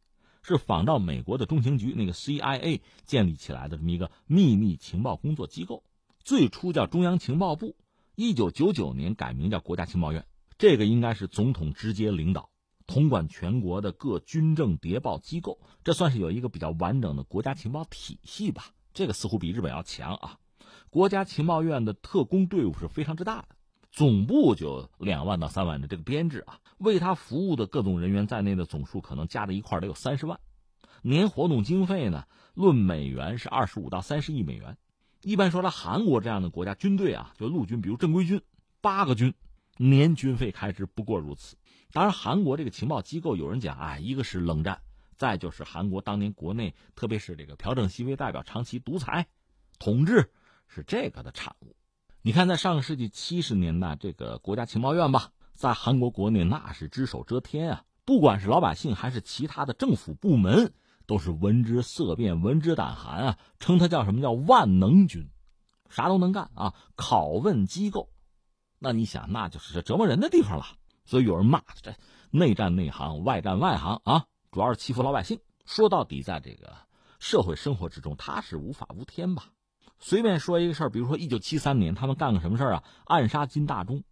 [0.43, 5.83] 是仿照美国的中情局那个 CIA 建立起来的这么一个秘密情报工作机构，
[6.23, 7.75] 最初叫中央情报部。
[8.17, 10.25] 一九九九年改名叫国家情报院，
[10.57, 12.49] 这个应该是总统直接领导，
[12.87, 18.67] 统管全国的各军政谍报机构，这算是有一个比较完整的国家情报体系吧。
[18.93, 20.39] 这个似乎比日本要强啊。
[20.91, 23.49] 国家情报院的特工队伍是非常之大的，
[23.91, 30.39] 总部就两万到三万的这个编制啊，为他服务的各种人员在内的总数可能加在一块得有三十万，
[31.03, 34.79] 年活动经费呢，论美元是二十五到三十亿美元。
[35.25, 38.43] 一般说来，韩国这样的国家军队啊，就陆军，比如正规军，
[38.83, 39.33] 八个军，
[39.79, 41.57] 年军费开支不过如此。
[41.93, 44.83] 当然，韩国这个情报机构，有人讲啊，一个是冷战，
[45.17, 49.27] 再就是韩国当年国内，特别是这个朴正熙为代表长期独裁
[49.79, 50.31] 统治，
[50.69, 51.75] 是这个的产物。
[52.21, 60.75] 你看，在上个世纪七十年代，这个国家情报院吧，在韩国国内那是只手遮天啊，不管是老百姓还是其他的政府部门。
[61.07, 63.39] 都是闻之色变，闻之胆寒啊！
[63.59, 65.29] 称它叫什么叫万能军，
[65.89, 66.75] 啥都能干啊！
[66.97, 68.11] 拷问机构，
[68.79, 70.67] 那你想，那就是折磨人的地方了。
[71.05, 71.95] 所以有人骂这
[72.31, 74.25] 内战内行，外战外行啊！
[74.51, 75.39] 主要是欺负老百姓。
[75.67, 76.75] 说到底，在这个
[77.19, 79.51] 社会生活之中，他是无法无天吧？
[79.99, 82.85] 随便说一个事儿，比如说一九七三年，他们干个什么事儿啊？
[83.05, 84.03] 暗杀金大中。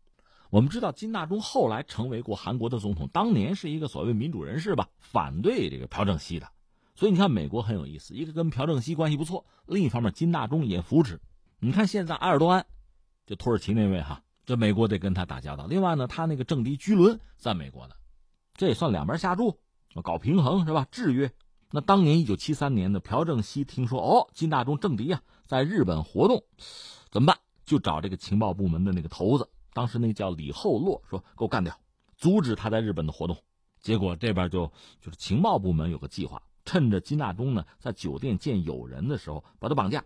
[0.50, 6.46] 我们知道金大中后来成为过韩国的总统，当年是一个所谓民主人士吧，反对这个朴正熙的。
[6.94, 11.20] 所以你看，美国很有意思，一个跟朴正熙关系不错，另一方面金大中也扶持。
[11.58, 12.66] 你看现在埃尔多安，
[13.26, 15.66] 就土耳其那位哈，这美国得跟他打交道。
[15.66, 17.94] 另外呢，他那个政敌居伦在美国呢，
[18.54, 19.58] 这也算两边下注，
[20.02, 20.86] 搞平衡是吧？
[20.90, 21.30] 制约。
[21.70, 26.44] 那当年一九七三年的朴正熙听说哦，金大中政敌啊在日本活动，
[27.10, 27.38] 怎么办？
[27.64, 31.74] 就找这个情报部门的那个头子，当时那个叫李厚洛，说给我干掉，
[32.18, 33.34] 阻止他在日本的活动。
[33.80, 34.66] 结果这边就
[35.00, 40.04] 就是情报部门有个计划，趁着金大中呢在酒店见友人的时候，把他绑架，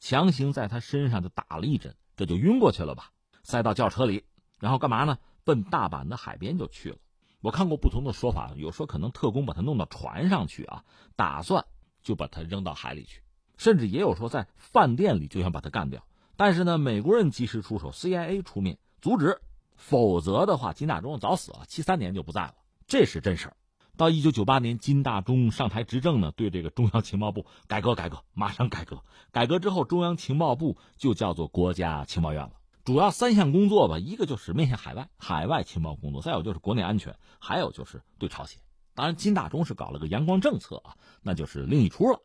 [0.00, 3.10] 强行在他身上就打了一针，这就晕过去了吧？
[3.42, 4.24] 塞到轿车里，
[4.58, 5.18] 然后干嘛呢？
[5.44, 6.96] 奔大阪的海边就去了。
[7.42, 10.84] 我看过不同的说法，有说可能特工把他弄到船上去啊，
[11.16, 11.66] 打算
[12.02, 13.20] 就把他扔到海里去，
[13.58, 16.02] 甚至也有说在饭店里就想把他干掉。
[16.36, 19.38] 但是呢，美国人及时出手，CIA 出面阻止，
[19.76, 22.54] 否则的话，金大中早死了，七三年就不在了，
[22.86, 23.56] 这是真事儿。
[23.96, 29.04] 到一九九八年，金大中上台执政呢，对这个中央情报部改革改革，马上改革。
[29.30, 32.52] 改革之后，中央情报部就叫做国家情报院了。
[32.84, 38.60] 主要三项工作吧，一个就是面向海外，海外情报工作；再有就是国内安全，还有就是对朝鲜。
[38.94, 42.20] 当然，金大中是搞了个阳光政策啊，那就是另一出了。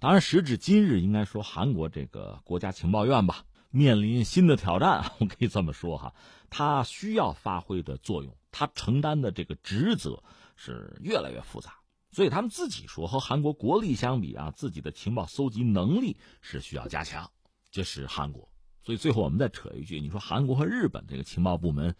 [0.00, 6.14] 当然，时至今日，应该说韩国这个国家情报院吧，面临新的挑战啊，我可以这么说哈，
[6.50, 10.22] 它需要发挥的作用，它承担的这个职责
[10.56, 11.74] 是越来越复杂。
[12.10, 17.30] 所以他们自己说，和韩国国力相比啊，自己的情报搜集能力是需要加强。
[17.70, 18.48] 这是韩国。
[18.82, 21.94] 所以最后我们再扯一句，你说韩国和日本这个情报部门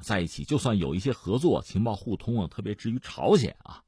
[0.00, 3.84] 在一起，就算有一些合作、情报互通啊，特别至于朝鲜啊，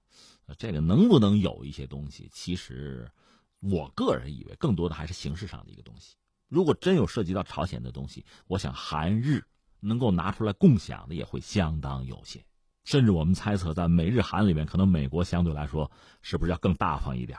[0.56, 2.28] 这个能不能有一些东西？
[2.32, 3.10] 其实
[3.58, 6.14] 我个人以为，更多的还是形式上的一个东西。
[6.48, 9.44] 如果真有涉及到朝鲜的东西，我想韩日
[9.80, 12.44] 能够拿出来共享的也会相当有限。
[12.84, 15.90] 甚至我们猜测，在美日韩里面，可能美国相对来说
[16.22, 17.38] 是不是要更大方一点？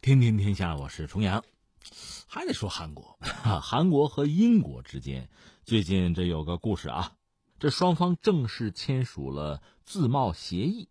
[0.00, 1.42] 天天天下，我是重阳，
[2.26, 3.18] 还得说韩国。
[3.60, 5.28] 韩国和英国之间
[5.64, 7.12] 最近这有个故事啊，
[7.58, 10.88] 这双方正式签署了自贸协议。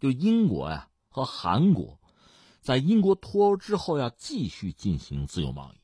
[0.00, 2.00] 就英国呀和韩国，
[2.60, 5.77] 在英国脱欧之后要继续进行自由贸易。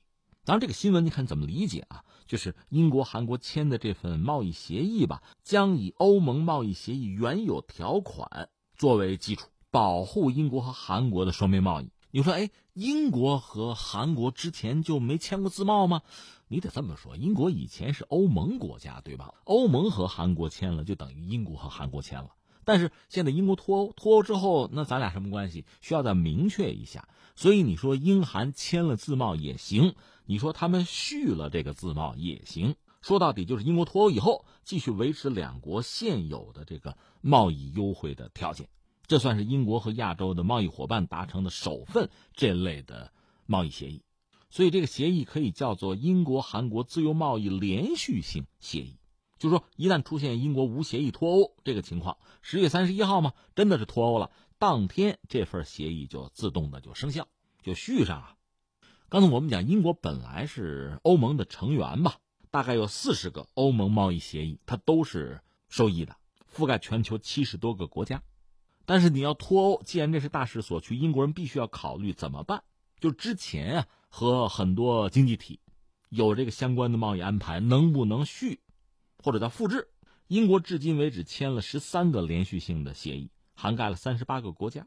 [0.44, 2.04] 当然，这个新闻你看怎么理解啊？
[2.26, 11.88] 就是英国、韩国签的这份贸易协议吧，将以欧盟贸易协议原有条款作为基础，保护英国和韩国的双边贸易。
[12.10, 16.02] 你说，哎，英国和韩国之前就没签过自贸吗？
[16.46, 19.32] 你得这么说，英国以前是欧盟国家，对吧？
[19.44, 22.30] 欧盟和韩国签了，就等于英国和韩国签了。
[22.66, 25.64] 但是现在英国脱欧，脱欧之后，那咱俩什么关系？
[25.80, 27.08] 需要再明确一下。
[27.34, 29.94] 所以你说英韩签了自贸也行，
[30.26, 32.76] 你说他们续了这个自贸也行。
[33.00, 38.68] 说到底，就是英国脱欧以后，继续维持两国现有的这个贸易优惠的条件。
[39.06, 43.12] 这算是英国和亚洲的贸易伙伴达成的首份这类的
[43.44, 44.02] 贸易协议，
[44.48, 48.96] 所以这个协议可以叫做英国韩国自由贸易连续性协议。
[49.38, 57.28] 就是说，一旦出现英国无协议脱欧这个情况，十月三十一号嘛，真的是脱欧了，当天这份协议就自动的就生效，
[57.62, 58.36] 就续上了。
[59.14, 62.16] 刚才我们讲，英国本来是欧盟的成员吧，
[62.50, 66.16] 大概有四十个欧盟贸易协议，它都是受益的，
[66.52, 68.20] 覆盖全球七十多个国家。
[68.84, 72.64] 但是你要脱欧，既然这是大势所趋，英国人必须要考虑怎么办。
[72.98, 75.60] 就之前啊，和很多经济体
[76.08, 78.58] 有这个相关的贸易安排，能不能续，
[79.18, 79.86] 或者叫复制？
[80.26, 84.84] 英国至今为止签了十三个连续性的协议，涵盖了三十八个国家。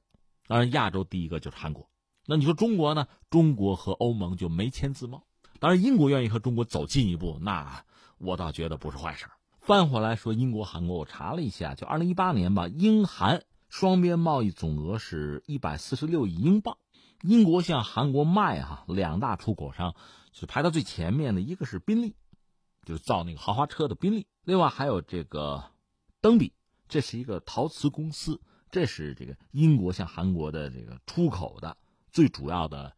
[0.47, 1.89] 当然，亚洲第一个就是韩国。
[2.29, 3.07] 那你说中国呢？
[3.29, 5.23] 中国和欧盟就没签自贸。
[5.59, 7.85] 当然，英国愿意和中国走近一步，那
[8.17, 9.25] 我倒觉得不是坏事。
[9.61, 13.43] 翻回来说，英国、韩国，我查了一下，就二零一八年吧，英韩。
[13.69, 16.77] 双边贸易总额是一百四十六亿英镑，
[17.21, 19.93] 英国向韩国卖哈两大出口商，
[20.31, 22.15] 是排到最前面的，一个是宾利，
[22.85, 25.65] 就是造那个豪华车的宾利，另外还有这个
[26.21, 26.53] 登比，
[26.87, 28.39] 这是一个陶瓷公司，
[28.71, 31.75] 这是这个英国向韩国的这个出口的
[32.17, 32.95] 最主要的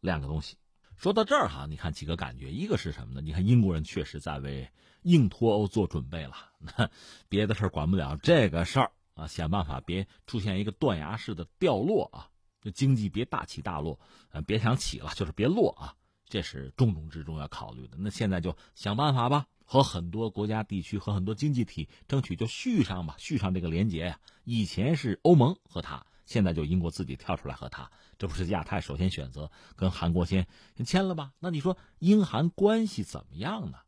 [0.00, 0.56] 两个东西。
[0.96, 3.20] 说到这儿哈，你看几个感觉，一个是什么呢？
[3.20, 4.66] 你看英国人确实在为
[5.02, 6.88] 硬脱欧做准备了，那
[7.28, 8.90] 别的事儿管不了，这个事儿。
[9.12, 12.30] 啊，想办法别出现一个断崖式的掉落啊！
[12.62, 15.94] 这经济别大起大落，呃，别想起了，就是别落啊！
[16.26, 17.98] 这是重中之重要考虑的。
[17.98, 24.18] 那现在就想办法吧，和很多国家地区和很多经济体争取就续上吧，续上这个连接呀。
[24.44, 31.32] 以前是欧盟和他，现在就英国自己跳出来和他，这不是亚太首先选择跟韩国先先签了吧？
[31.38, 33.78] 那你说英韩关系怎么样呢？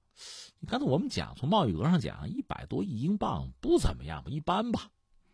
[0.60, 4.90] 你刚才我们讲从贸易额上讲，一百多亿英镑不怎么样吧，一般吧。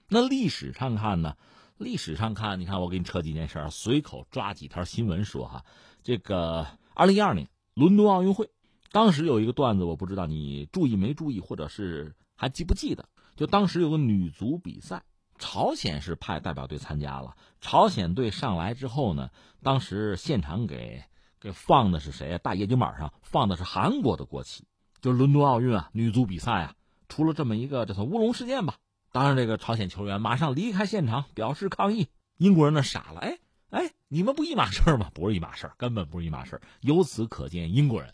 [0.09, 1.37] 那历史上看呢？
[1.77, 5.65] 历史上看，你看我给你扯几件事儿，随口抓几条新闻说哈。
[6.03, 8.51] 这个二零一二年伦敦奥运会，
[8.93, 13.09] 当时有一个段子，我不知道你注意没注意，或者是还记不记得？
[13.37, 15.03] 就当时有个女足比赛，
[15.41, 17.37] 朝鲜是派代表队参加了。
[17.61, 19.31] 朝鲜队上来之后呢，
[19.63, 21.03] 当时现场给
[21.41, 22.39] 给放的是谁？
[22.39, 24.65] 大液晶板上放的是韩国的国旗。
[25.01, 26.75] 就伦敦奥运啊，女足比赛啊，
[27.09, 28.77] 出了这么一个这算乌龙事件吧。
[29.13, 32.09] 当然，这个朝鲜球员马上离开现场，表示抗议。
[32.37, 33.39] 英国人呢傻了，哎
[33.71, 35.11] 哎，你们不一码事吗？
[35.15, 38.13] 不是一码事根本不是一码事由此可见，英国人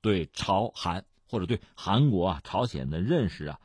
[0.00, 3.60] 对朝韩或者对韩国啊、朝鲜的认识啊，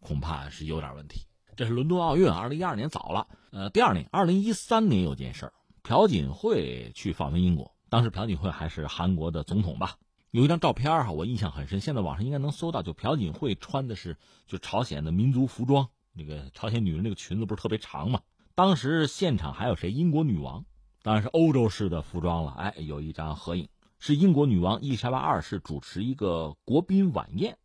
[0.00, 1.26] 恐怕是有点问题。
[1.60, 3.26] 这是伦敦奥运，二零一二年早了。
[3.50, 9.94] 呃，第二年，二零一三年有件事儿，朴槿惠去访问英国，当时朴槿惠还是韩国的总统吧。
[10.30, 12.82] 有一张照片哈，我印象很深，现在网上应该能搜到。
[12.82, 18.22] 就朴槿惠穿的是就朝鲜的民族服装，那个朝鲜女人那个裙子不是特别长嘛？
[18.54, 19.92] 当时现场还有谁？
[19.92, 20.64] 英国女王，
[21.02, 22.52] 当然是欧洲式的服装了。
[22.52, 23.68] 哎，有一张合影，
[23.98, 27.58] 是英国女王伊丽莎白二世主持一个国宾晚宴，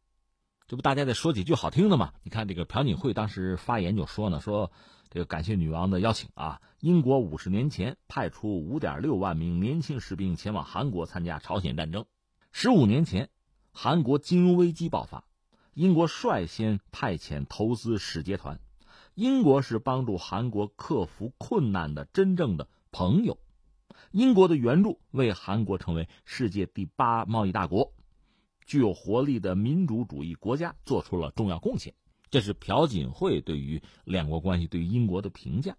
[0.68, 2.12] 这不大家得说几句好听的嘛？
[2.24, 4.72] 你看这个朴槿惠当时发言就说呢，说
[5.12, 12.06] 这个感谢女王的邀请啊，英国五十年前派出五点六万名年轻士兵前往韩国参加朝鲜战争。
[12.52, 13.30] 十五年前，
[13.72, 15.24] 韩国金融危机爆发，
[15.76, 18.60] 英国率先派遣投资使节团。
[19.14, 23.38] 英国是帮助韩国克服困难的真正的朋友。
[24.10, 27.94] 英国的援助为韩国成为世界第八贸易大国、
[28.66, 31.94] 具有活力的民主主义国家做出了重要贡献。
[32.30, 35.78] 这是朴槿惠对于两国关系、对于英国的评价。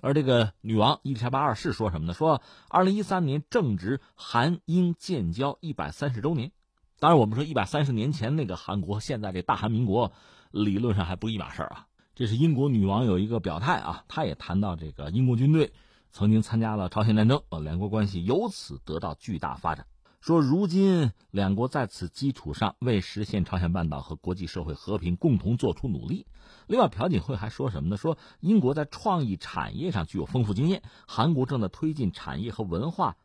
[0.00, 2.12] 而这个女王伊丽莎白二世说什么呢？
[2.12, 6.50] 说二零一三年正值韩英建交一百三十周年。
[6.98, 10.12] 当然，我们说一百三十年前那个韩国，现在这大韩民国，
[10.50, 11.86] 理论上还不一码事儿啊。
[12.14, 15.72] 这是英国女王有一个表态啊，她也谈到这个英国军队
[16.10, 19.86] 曾经参加了朝鲜战争，呃，两国关系由此得到巨大发展。
[20.22, 26.28] 说如今两国在此基础上为实现朝鲜半岛和国际社会和平共同做出努力。
[26.68, 27.96] 另外，朴槿惠还说什么呢？
[27.96, 33.16] 说英国在创意产业上具有丰富经验，韩国正在推进产业和文化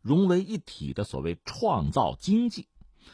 [0.00, 2.68] 融为一体的所谓创造经济，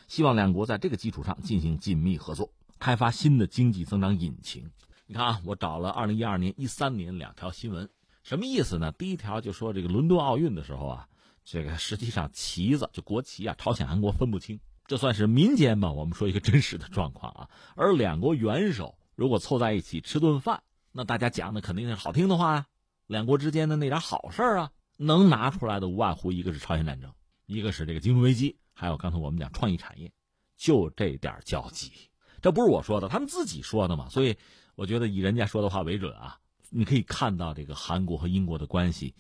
[0.06, 4.70] 希望两国在这个基础上进行紧密合作，开发新的经济增长引擎。
[5.08, 7.90] 你看啊，我找了二零一二年、一三年两条新闻，
[8.22, 8.92] 什么意思呢？
[8.92, 11.08] 第一条就说这个伦敦奥运的时候啊。
[11.44, 15.90] 这个实际上旗子就国旗啊，朝鲜、韩国分不清，这算是民间吧？
[15.92, 17.50] 我们说一个真实的状况啊。
[17.74, 22.66] 而两国元首如果凑在一起吃顿饭，那大家讲的肯定是好听的话呀。
[23.06, 27.12] 两国之间的那点好事啊，能拿出来的无外乎一个是朝鲜战争，
[27.46, 30.12] 一个是这个金融危机，还有刚才我们讲创意产业，
[30.56, 31.90] 就这点交集。
[32.40, 34.08] 这不是我说的，他们自己说的嘛。
[34.08, 34.36] 所以
[34.76, 36.38] 我觉得以人家说的话为准啊。
[36.70, 39.14] 你可以看到这个韩国和英国的关系。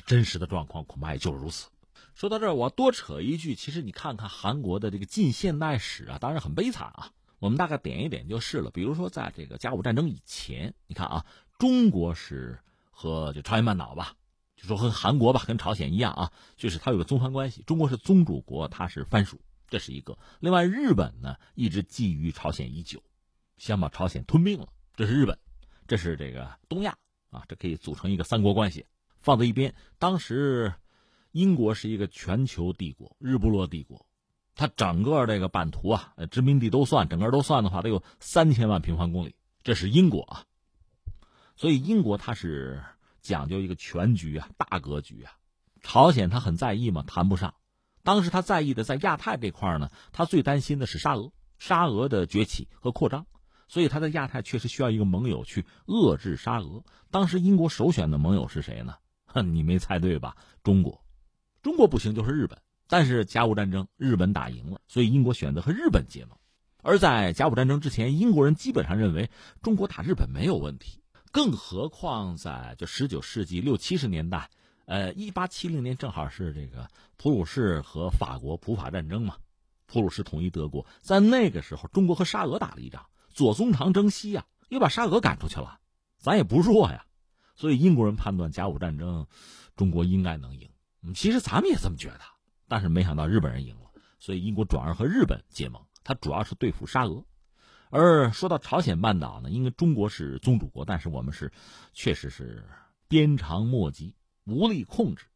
[0.00, 1.68] 真实的状况恐怕也就是如此。
[2.14, 7.10] 说到这儿，我多扯一句，其实你看看韩国的这个近现代史啊，当然很悲惨啊。
[7.40, 8.70] 我们大概点一点就是了。
[8.70, 11.26] 比如说，在这个甲午战争以前，你看啊，
[11.58, 12.58] 中国是
[12.90, 14.14] 和就朝鲜半岛吧，
[14.56, 17.62] 就说和韩国吧，跟朝鲜一样啊，就是它有个宗藩关系。
[17.66, 20.16] 中国是宗主国，它是藩属，这是一个。
[20.40, 23.02] 另外，日本呢一直觊觎朝鲜已久，
[23.58, 25.36] 想把朝鲜吞并了，这是日本。
[25.86, 26.96] 这是这个东亚
[27.30, 28.86] 啊，这可以组成一个三国关系。
[29.24, 30.74] 放在一边，当时
[31.32, 34.04] 英国是一个全球帝国，日不落帝国，
[34.54, 39.34] 它整个这个版图啊，殖民地都算，整个都算的话，得有三千万平方公里。
[39.62, 40.44] 这是英国啊，
[41.56, 42.84] 所以英国它是
[43.22, 45.32] 讲究一个全局啊，大格局啊。
[45.80, 47.54] 朝鲜他很在意嘛，谈不上。
[48.02, 53.24] 当时他在意的在亚太这块呢，他最担心的是沙俄，沙俄的崛起和扩张，
[53.68, 56.84] 所以他在亚太确实需要一个盟友去遏制沙俄。
[57.10, 58.96] 当时英国首选的盟友是谁呢？
[59.42, 60.36] 你没猜对吧？
[60.62, 61.02] 中国，
[61.62, 62.58] 中国不行就是日本。
[62.86, 66.36] 但是甲午战争日本打赢了，所以英国选择和日本结盟。
[66.82, 69.30] 而在甲午战争之前，英国人基本上认为
[69.62, 71.02] 中国打日本没有问题。
[71.32, 74.50] 更何况在就十九世纪六七十年代，
[74.84, 79.36] 呃，一八七零年正好是这个普鲁士和法国普法战争嘛，
[79.86, 80.84] 普鲁士统一德国。
[81.00, 85.80] 在那个时候，中国和沙俄打了一仗，左宗棠征西呀，又把沙俄赶出去了，
[86.18, 87.06] 咱也不弱呀。
[87.54, 89.26] 所以英国人判断甲午战争，
[89.76, 90.68] 中国应该能赢。
[91.14, 92.20] 其实咱们也这么觉得，
[92.66, 95.82] 但是没想到日本人赢了，所以英国转而和日本结盟。
[96.02, 97.24] 它主要是对付沙俄。
[97.90, 101.52] 而说到朝鲜半岛呢，因为中国是宗主国，但是我们是
[101.92, 102.64] 确实是
[103.06, 105.26] 鞭长莫及，无力控制。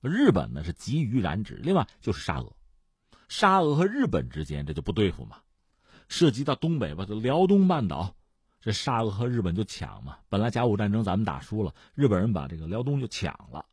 [0.00, 2.56] 日本呢是急于染指，另外就是沙俄，
[3.28, 5.38] 沙俄和日本之间这就不对付嘛。
[6.08, 8.14] 涉及到东北吧，辽东半岛。
[8.60, 13.64] 这沙俄和日本就抢嘛，本来甲午战争咱们打输了，日本人把这个辽东就抢了，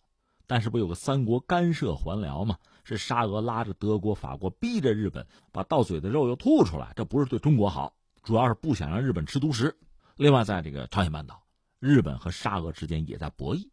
[0.48, 2.58] 但是不有个三国干涉还辽嘛？
[2.84, 9.76] 是沙俄拉着德国、法国，逼着日本把到嘴的肉又吐出来，这不是对中国好，主要是不想让日本吃独食。
[10.18, 11.44] 另外，在这个朝鲜半岛，
[11.80, 13.68] 日本和沙俄之间也在博弈。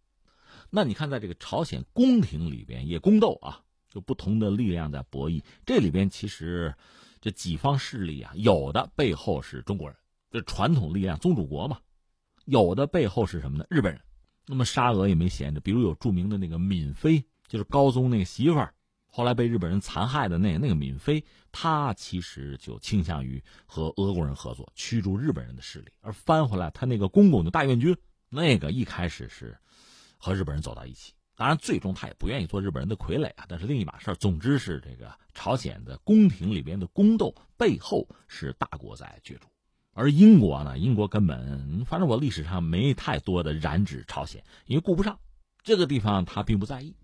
[0.70, 3.60] 那你看，在这个朝鲜宫廷里边也宫斗啊，
[3.90, 5.44] 就不同的力量在博弈。
[5.66, 6.74] 这里边其实
[7.20, 9.96] 这几方势力啊，有的背后是中国人，
[10.32, 11.76] 这传统力量宗主国嘛；
[12.46, 13.64] 有的背后是什么呢？
[13.70, 14.00] 日本人。
[14.44, 18.74] 那么沙俄也没闲着，比如有著名的那个闵妃，就是高宗那个媳妇儿。
[19.06, 21.22] 后来被日本人残害的那那个闵妃，
[21.52, 25.92] 她其实就倾向于和俄国人合作，驱逐日本人的势力。
[26.00, 27.96] 而翻回来，他那个公公的大院军，
[28.30, 29.56] 那个一开始是
[30.16, 31.12] 和日本人走到一起。
[31.36, 39.46] 当然，最终他也不愿意做日本人的傀儡啊，但是另一码事总之是这个朝鲜的宫廷里边的宫斗背后是大国在角逐，
[39.94, 45.18] 而英国呢，英国根本反正我历史上没太多的染指朝鲜，因为顾不上
[45.62, 46.94] 这个地方，他并不在意。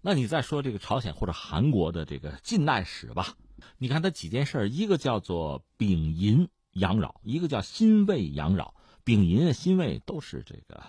[0.00, 3.34] 那你再说这个朝鲜或者韩国的这个近代史吧，
[3.78, 8.74] 你看它几件事儿一个叫做丙寅洋扰，一个叫辛未洋扰。
[9.02, 10.82] 丙寅、辛未都是这个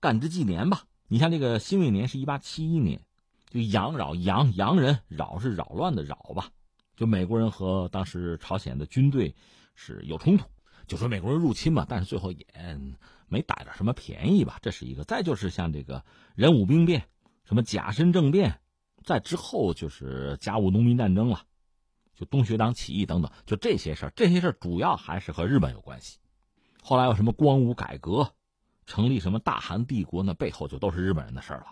[0.00, 0.84] 干支纪年吧？
[1.08, 3.00] 你像这个辛未年是一八七一年，
[3.50, 6.50] 就洋扰，洋洋人，扰是扰乱的扰吧？
[6.96, 9.34] 就美国人和当时朝鲜的军队
[9.74, 10.44] 是有冲突，
[10.86, 12.46] 就说美国人入侵嘛，但是最后也
[13.28, 14.58] 没逮着什么便宜吧？
[14.62, 15.04] 这是一个。
[15.04, 16.04] 再就是像这个
[16.34, 17.08] 壬午兵变，
[17.44, 18.60] 什么甲申政变。
[19.04, 21.44] 在之后就是甲午农民战争了，
[22.14, 26.18] 就东学党起义等等，就这些事儿，这些事儿主要还是和日本有关系。
[26.82, 28.34] 后来有什么光武改革，
[28.86, 31.66] 成立什么大韩帝国，那背后就都是日本人的事儿了。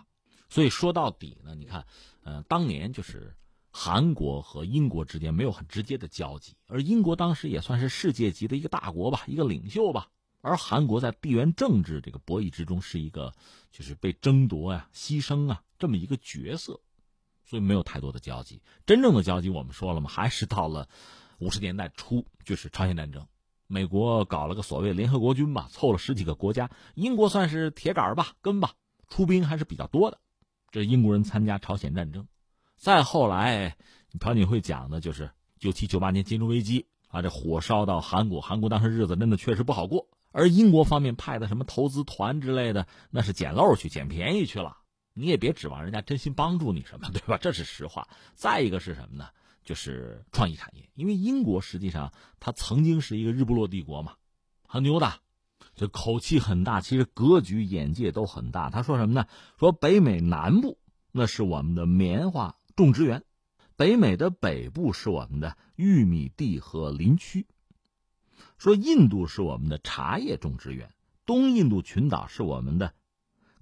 [0.49, 1.85] 所以说到底呢，你看，
[2.23, 3.33] 呃，当年就是
[3.71, 10.09] 韩国和英国之间没有很直接的交集，而英国当时也算是世界级的一个大国吧，一个领袖吧。
[10.41, 13.33] 而韩国在地缘政治这个博弈之中是一个
[13.71, 16.79] 就是被争夺呀、牺牲啊这么一个角色。
[17.43, 20.87] 所以没有太多的交集，真正的交集我们说了嘛，还是到了
[21.39, 23.27] 五十年代初，就是朝鲜战争，
[23.67, 28.75] 美国搞了个所谓联合国军吧，凑了十几个国家，英国算是铁杆吧，跟吧，
[29.09, 30.19] 出兵还是比较多的，
[30.69, 32.25] 这英国人参加朝鲜战争。
[32.81, 33.77] 再后来，
[34.19, 35.29] 朴槿惠讲的就是
[35.59, 44.77] 九七九八年金融危机啊，这火烧到韩国，韩国当时日子真的确实不好过，而英国方面派的什么投资团之类的，那是捡漏去，捡便宜去了。
[45.13, 47.37] 你也别指望人家真心帮助你什么，对吧？
[47.37, 48.07] 这是实话。
[48.33, 49.27] 再一个是什么呢？
[49.63, 54.13] 就是创意产业，因为英国实际上它曾经是一个日不落帝国嘛，
[54.65, 55.19] 很牛的，
[55.75, 58.71] 这口气很大，其实格局眼界都很大。
[58.71, 59.27] 他说什么呢？
[59.59, 60.79] 说北美南部
[61.11, 63.23] 那是我们的棉花种植园，
[63.75, 67.45] 北美的北部是我们的玉米地和林区，
[68.57, 70.91] 说印度是我们的茶叶种植园，
[71.23, 72.95] 东印度群岛是我们的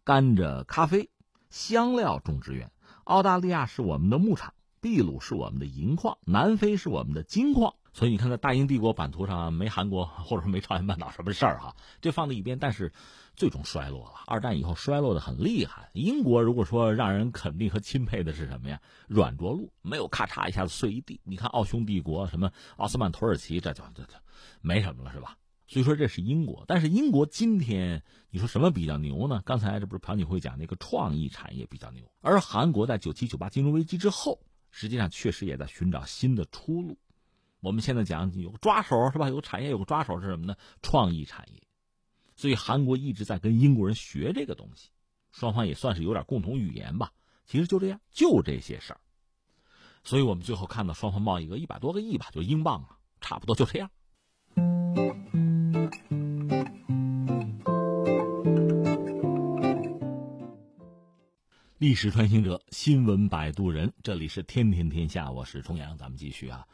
[0.05, 1.09] 甘蔗、咖啡。
[1.49, 2.71] 香料种植园，
[3.03, 7.75] 澳大利亚是我们的牧场，秘鲁是我们的银矿，南非是我们的金矿。
[7.91, 12.57] 所以你看，在大英帝国版图上没韩国，或者说没朝鲜半岛什么事儿哈，这放在一边。
[12.57, 12.91] 但是
[13.35, 15.89] 最终衰落了，二战以后衰落的很厉害。
[15.93, 18.79] 英国如果说让人肯定和钦佩的是什么呀？
[19.07, 21.19] 软着陆，没有咔嚓一下子碎一地。
[21.23, 24.13] 你看奥匈帝国，什么奥斯曼土耳其，这就这这
[24.61, 25.35] 没什么了，是吧？
[25.67, 29.41] 所以说这是英国，但是英国今天你说什么比较牛呢？
[29.45, 34.39] 刚才这不是朴槿惠讲那个创意产业比较牛，而韩国在九七九八金融危机之后，
[34.71, 36.97] 实际上确实也在寻找新的出路。
[37.61, 39.27] 我们现在讲有个抓手是吧？
[39.29, 40.55] 有产业有个抓手是什么呢？
[40.81, 41.61] 创意产业。
[42.35, 44.89] 所以韩国一直在跟英国人学这个东西，
[45.33, 47.11] 双方也算是有点共同语言吧。
[47.45, 49.01] 其实就这样，就这些事儿。
[50.05, 53.89] 所以我们最后看到双方贸易额一百多个亿吧，就英镑啊，差不多就这样。
[61.77, 66.65] 历史穿行者，新闻摆渡人，这里是天天天下，我是重阳，咱们继续啊。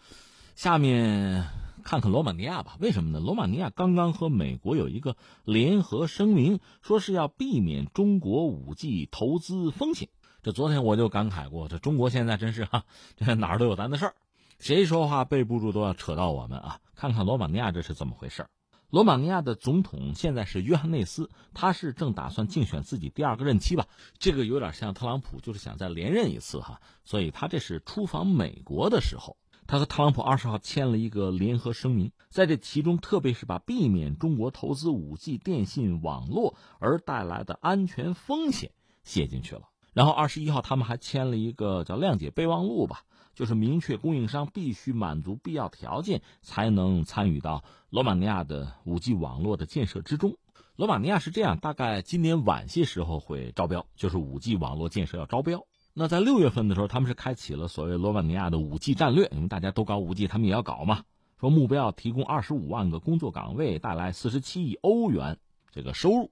[0.55, 1.49] 下面
[1.83, 3.19] 看看罗马尼亚吧，为什么呢？
[3.19, 10.07] 罗马尼亚刚刚和美国有一个联合声明，说是要避免中国五 G 投资风险。
[10.41, 12.85] 这昨天我就感慨过，这中国现在真是哈，
[13.17, 14.15] 这哪儿都有咱的事儿，
[14.57, 16.79] 谁说话背不住都要扯到我们啊。
[16.95, 18.47] 看看罗马尼亚这是怎么回事？
[18.89, 23.87] 罗马尼亚的总统现在是约翰内斯，他是正打算竞选自己第二个任期吧？
[24.19, 26.79] 这个有点像特朗普，就是想再连任一次哈。
[27.03, 29.35] 所以他这是出访美国的时候，
[29.67, 38.71] 他和特朗普二十号签了一个联合声明，在这其中，特别是把避免中国投资五 G 电信网络而带来的安全风险
[39.03, 39.63] 写进去了。
[39.93, 43.03] 然后二十一号，他们还签了一个叫谅解备忘录吧。
[43.33, 50.37] 就是明确供应商必须满足必要条件，才能参与到罗马尼亚的五 G 网络的建设之中。
[50.77, 55.65] 罗马尼亚是这样，大概今年晚些时候会招标，就是五 G 网络建设要招标。
[55.97, 61.05] 那在六月份的时候，他们是开启了所谓罗马尼亚的五 G 战略，因为大家都搞五 G，他们也要搞嘛。
[61.39, 65.39] 说目标提供二十五万个工作岗位，带来四十七亿欧元
[65.71, 66.31] 这个收入。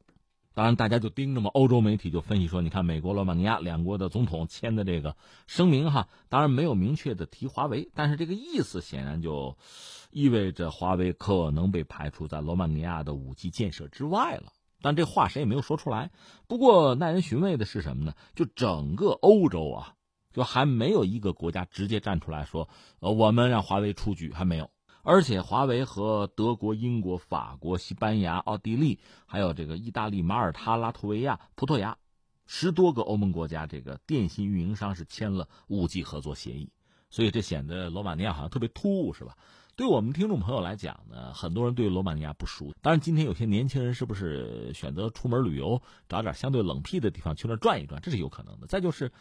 [0.54, 1.50] 当然，大家就盯着嘛。
[1.54, 5.16] 欧洲媒体就分析说，你看美国、罗马尼亚两国的总统签的这个
[5.48, 9.58] 声明哈，当然没有明确的提华为，但是这个意思显然就
[10.12, 14.52] 意味着华为可能被排除在罗马尼亚的五 G 建设之外了。
[14.84, 16.12] 但这话谁也没有说出来。
[16.48, 18.14] 不过耐人寻味的是什么呢？
[18.36, 19.96] 就整个欧洲啊，
[20.32, 22.70] 就还没有一个国家直接站出来说，
[23.00, 24.70] 呃，我们让华为出局，还没有。
[25.06, 31.98] 而且，华为和德国、英国、法国、西班牙、奥地利，还有这个意大利、马耳他、拉脱维亚、葡萄牙，
[32.46, 36.72] 十多个欧盟国家，这个电信运营商是签了五 G 合作协议。
[37.10, 39.36] 所以，这显得罗马尼亚好像特别突兀，是吧？
[39.76, 42.72] 对我们听众朋友来讲呢，很多人对罗马尼亚不熟。
[42.80, 48.68] 当然，今天有些年轻人是不是选择出门旅游，找点相对冷僻的地方去那转一转，这是有可能的。
[48.68, 49.12] 再就是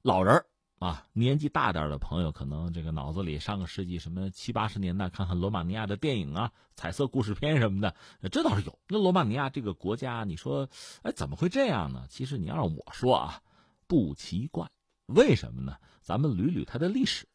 [0.00, 0.42] 老人
[0.78, 7.94] 啊，年纪大点的朋友，可能这个脑子里上个世纪什么七八十年代看看罗马尼亚的电影啊、彩色故事片什么的，
[8.30, 8.78] 这倒是有。
[8.88, 10.66] 那罗马尼亚这个国家，你说，
[11.02, 12.06] 哎，怎么会这样呢？
[12.08, 13.42] 其实你要让我说啊，
[13.86, 14.66] 不奇怪。
[15.08, 15.76] 为什么呢？
[16.00, 17.26] 咱们捋捋它的历史，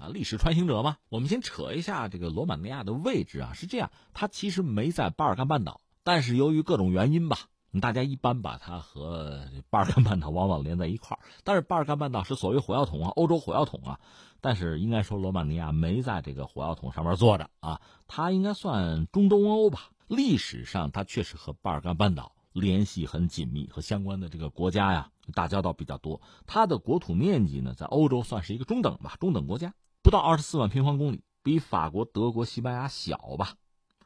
[0.00, 0.96] 啊，历史穿行者嘛。
[1.08, 7.38] 我们先扯一下这个罗马尼亚的位置啊，是这样，它其实没在巴尔干半岛，但是由于各种原因吧。
[7.80, 14.00] 大家一般把它和巴尔干半岛往往连在一块儿，但是巴尔干半岛是所谓火药桶啊，欧洲火药桶啊，
[14.40, 19.90] 但是应该说罗马尼亚没在这个火药桶上面坐着啊，它应该算中东欧吧。
[20.08, 26.20] 历史上它确实和巴尔干半岛联系很紧密，和相关的这个国家呀打交道比较多。
[26.48, 29.72] 它的国土面积呢，在欧洲算是一个中等吧，中等国家，
[30.02, 33.54] 不到二十四万平方公里，比法国、德国、西班牙小吧。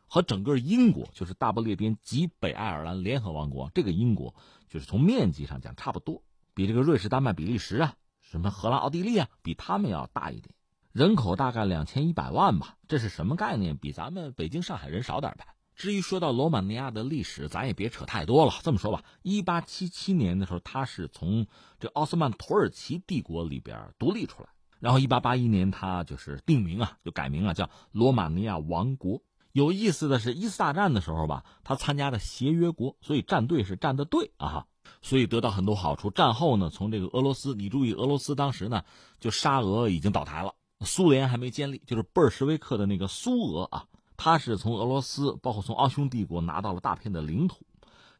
[0.06, 4.34] 和整个英国，就是大不列颠及北爱尔兰联合王国，这个英国
[4.68, 6.22] 就是从面积上讲差不多，
[6.54, 10.54] 比这个瑞士、丹麦、比利时啊，什么荷兰、奥地利啊，比他们要大一点。
[10.92, 13.76] 人口大概两千一百万吧，这是什么概念？
[13.76, 15.46] 比咱们北京、上海人少点呗。
[15.74, 18.52] 至于说到罗马尼亚的历史，咱也别扯太多了。
[18.62, 21.48] 这么说吧，一八七七年的时候，它是从
[21.80, 24.48] 这奥斯曼土耳其帝国里边独立出来，
[24.84, 29.22] 然后一八八一年，他就是定名啊，就改名啊，叫罗马尼亚王国。
[29.52, 34.66] 有意思的是，一次大战的时候吧，他参加的协约国，所以站队是站的对啊，
[35.00, 36.10] 所以得到很多好处。
[36.10, 38.84] 战后呢，从这个俄罗斯，你注意，俄罗斯当时呢
[39.20, 43.86] 就沙俄已经倒台了，苏联还没建立，就是布尔什维克的那个苏俄啊，
[44.18, 47.64] 他是从俄罗斯，包括从奥匈帝国拿到了大片的领土。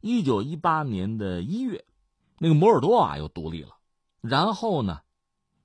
[0.01, 1.85] 一九一八年的一月，
[2.39, 3.77] 那个摩尔多瓦又独立了，
[4.23, 5.01] 然后呢，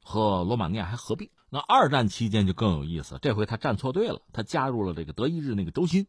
[0.09, 1.29] 和罗马尼亚还合并。
[1.51, 6.07] 那二战期间就更有意思，这回他站错队了，他加入了这个德意志那个轴心，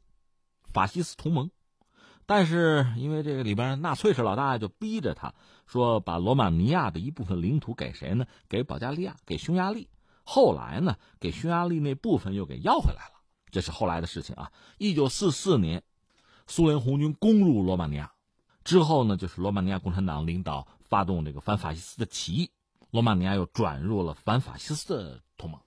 [0.73, 1.51] 法西斯同盟。
[2.25, 5.35] 但是因为这个里边纳粹是老大，就逼着他
[5.67, 8.25] 说把罗马尼亚的一部分领土给谁呢？
[8.49, 9.91] 给保加利亚，给匈牙利。
[10.25, 13.21] 后来呢，给匈牙利那部分又给要回来了，
[13.51, 14.51] 这是后来的事情啊。
[14.79, 15.83] 一九四四年，
[16.47, 18.13] 苏联红军攻入罗马尼亚
[18.65, 22.51] 之后呢，就是罗马尼亚共产党领导发动这个反法西斯的起义。
[22.91, 25.61] 罗马尼亚又转入了反法西斯的同盟，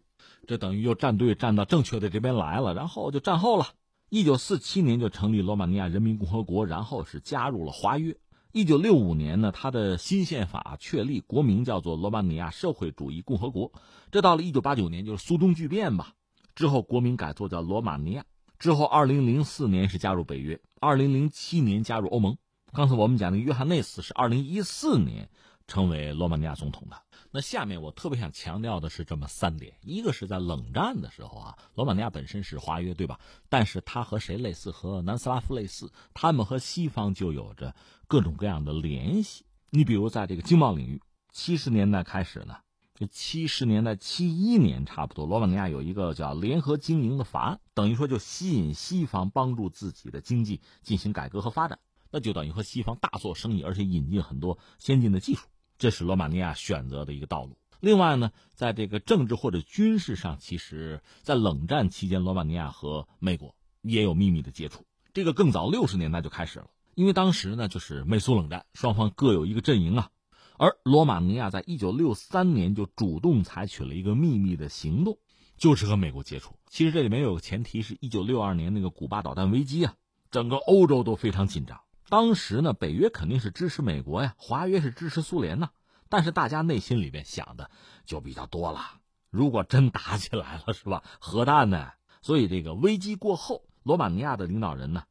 [0.47, 3.67] 这等于又站队站到正确的这边来了，然后就战后了。
[4.09, 8.15] 一九四七年就成立罗马尼亚人民共和国，然后是加入了华约。
[8.51, 13.71] 一九六五年呢，他的新宪法确立，国名叫做罗马尼亚社会主义共和国。
[14.11, 16.13] 这到了一九八九年，就是苏东剧变吧，
[16.53, 18.25] 之后国名改作叫罗马尼亚。
[18.59, 22.37] 之后二零零四年是加入北约，二零零七年加入欧盟。
[22.71, 25.29] 刚才我们讲的约翰内斯是二零一四年
[25.65, 26.97] 成为罗马尼亚总统的。
[27.35, 33.19] 那下面我特别想强调的是这么三点：一个是在冷战的时候啊，罗马尼亚本身是华约，对吧？
[33.49, 34.69] 但是它和谁类似？
[34.69, 37.73] 和南斯拉夫类似，他们和西方就有着
[38.07, 39.45] 各种各样的联系。
[39.71, 42.57] 你比如在这个经贸领域，七十年代开始呢，
[42.93, 51.79] 就七十年代七一年差不多，罗马尼亚有一个叫联合经营的法案，等于说就吸引西方帮助自己的经济进行改革和发展，
[52.11, 55.47] 那就等于和西方大做生意，而且引进很多先进的技术。
[55.77, 57.57] 这是罗马尼亚选择的一个道路。
[57.79, 64.85] 另外呢，在这个政治或者军事上，其实，在冷战期间，罗马尼亚和美国也有秘密的接触。
[65.13, 66.67] 这个更早，六十年代就开始了。
[66.95, 70.09] 因为当时呢，就是美苏冷战，双方各有一个阵营啊。
[70.57, 75.17] 而罗马尼亚在一九六三年就主动采取了一个秘密的行动，
[75.57, 76.55] 就是和美国接触。
[76.69, 79.95] 其实这里面有个前提，是一九六二年那个古巴导弹危机啊，
[80.31, 81.81] 整个欧洲都非常紧张。
[82.09, 85.69] 当时呢，北约肯定是支持美国呀，华约是支持苏联呐。
[86.09, 87.71] 但是大家内心里边想的
[88.05, 88.99] 就比较多了。
[89.31, 91.03] 如果真打起来了，是吧？
[91.19, 91.91] 核弹呢？
[92.21, 95.03] 所以这个危机过后，罗马尼亚的领导人呢，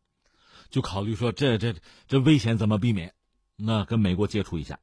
[0.70, 1.74] 就考虑说，这这
[2.06, 3.14] 这危险怎么避免？
[3.56, 4.78] 那跟美国接触一下。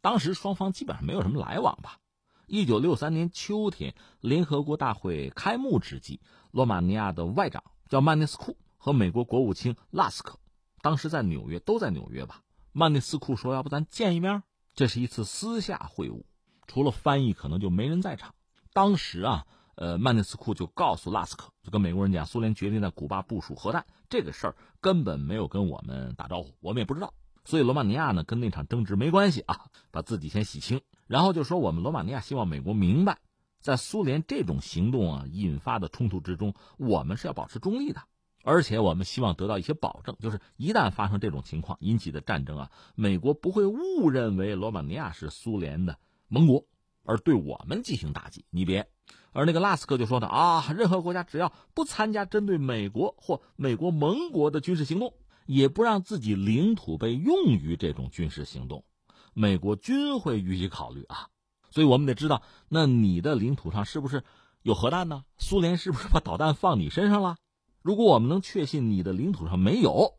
[0.00, 1.98] 当时双方基本上没有什么来往吧。
[2.46, 6.20] 一九六三年秋天，联合国大会开幕之际，
[6.52, 10.38] 罗马尼亚的外长叫曼涅斯库和美国国务卿拉斯克。
[10.84, 12.42] 当时在纽约，都在纽约吧。
[12.72, 14.42] 曼内斯库说：“要不咱见一面？”
[14.76, 16.24] 这是一次私下会晤，
[16.66, 18.34] 除了翻译，可能就没人在场。
[18.74, 27.14] 当时啊，呃，曼内斯库就告诉拉斯克，就跟美国人讲，苏联决定在古巴部署核弹，这个事儿根本没有跟我们打招呼，我们也不知道。
[27.46, 30.82] 所以罗马尼亚呢，跟那场争执没关系啊，把自己先洗清。
[31.06, 33.20] 然后就说，我们罗马尼亚希望美国明白，
[33.58, 38.02] 在苏联这种行动啊引发的冲突之中，我们是要保持中立的。
[38.44, 46.66] 而且我们希望得到一些保证，就是一旦发生这种情况引起的战争啊，美国不会误认为罗马尼亚是苏联的盟国，
[47.04, 48.44] 而对我们进行打击。
[48.50, 48.86] 你别，
[49.32, 55.14] 而那个拉斯克就说的啊，任何国家只要不参加针对美国或美国盟国的军事行动，
[55.46, 58.84] 也不让自己领土被用于这种军事行动，
[59.32, 61.28] 美国均会予以考虑啊。
[61.70, 64.22] 所以我们得知道，那你的领土上是不是
[64.62, 65.24] 有核弹呢？
[65.38, 67.36] 苏联是不是把导弹放你身上了？
[67.84, 70.14] 如果我们能确信你的领土上没有，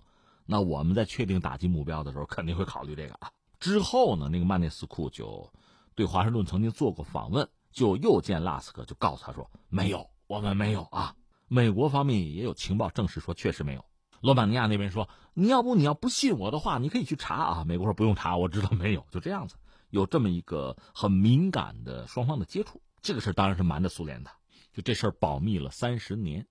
[0.45, 3.31] 那我们在确定打击目标的时候肯定会考虑这个啊。
[3.59, 5.51] 之后呢，那个曼内斯库就
[5.95, 11.15] 对华盛顿曾经做过访问，就又见拉斯克，就告诉他说没有，我们没有啊。
[11.47, 13.83] 美国方面也有情报证实说确实没有。
[14.21, 17.63] 罗马尼亚那边说你要不你要不信我的话，你可以去查啊。
[17.65, 19.55] 美国说不用查，我知道没有，就这样子，
[19.89, 22.79] 有这么一个很敏感的双方的接触。
[23.01, 24.29] 这个事当然是瞒着苏联的，
[24.71, 26.45] 就这事儿保密了三十年。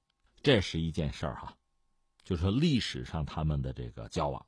[0.45, 1.57] 这是一件事儿哈，
[2.23, 4.45] 就是说历史上他们的这个交往。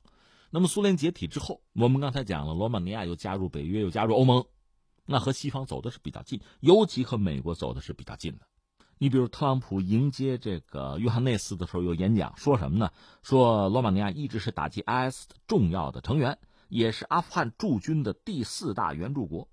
[0.51, 4.45] 那么苏联解体之后，我们刚才讲了，罗马尼亚又加入北约，又加入欧盟，
[5.07, 8.45] 那和西方走的是比较近，尤其和美国走的是比较近的。
[8.99, 12.91] 你比如特朗普迎接这个约翰内斯的时候有演讲，说什么呢？
[13.23, 16.37] 说罗马尼亚一直是打击 IS 的重要的成员，
[16.69, 19.49] 也是阿富汗驻军的第四大援助国，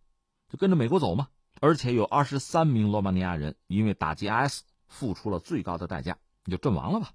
[0.51, 1.29] 就跟着美国走嘛。
[1.61, 6.19] 而且有二十三名罗马尼亚人因为打击 IS 付出了最高的代价。
[6.45, 7.13] 你就阵亡了吧，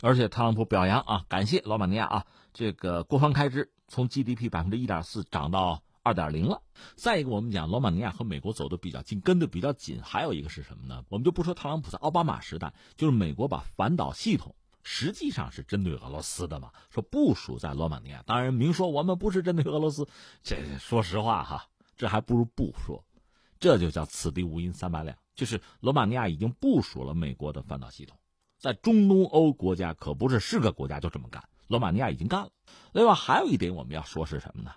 [0.00, 6.62] 而且特朗普表扬啊，感谢罗马尼亚啊，这个国防开支从 GDP 百分之一点四涨到二点零了。
[6.96, 10.00] 再一个，我们讲罗马尼亚和美国走的比较近，跟的比较紧。
[10.02, 11.04] 还有一个是什么呢？
[11.08, 18.24] 我们就不说特朗普在奥巴马时代，就是美国把反导系统实际上是针对俄罗斯的嘛，说部署在罗马尼亚。
[18.26, 20.08] 当然明说我们不是针对俄罗斯，
[20.42, 21.66] 这说实话哈，
[21.96, 23.04] 这还不如不说。
[23.60, 28.18] 这就叫此地无银三百两，就是罗马尼亚已经部署了美国的反导系统。
[28.62, 32.50] 在中东欧国家可不是是个国家就这么干，罗马尼亚已经干了。
[32.92, 34.70] 另外还有一点我们要说是什么呢？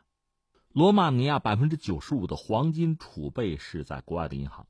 [0.74, 4.66] 罗马尼亚百分之九十五的黄金储备是在国外的银行，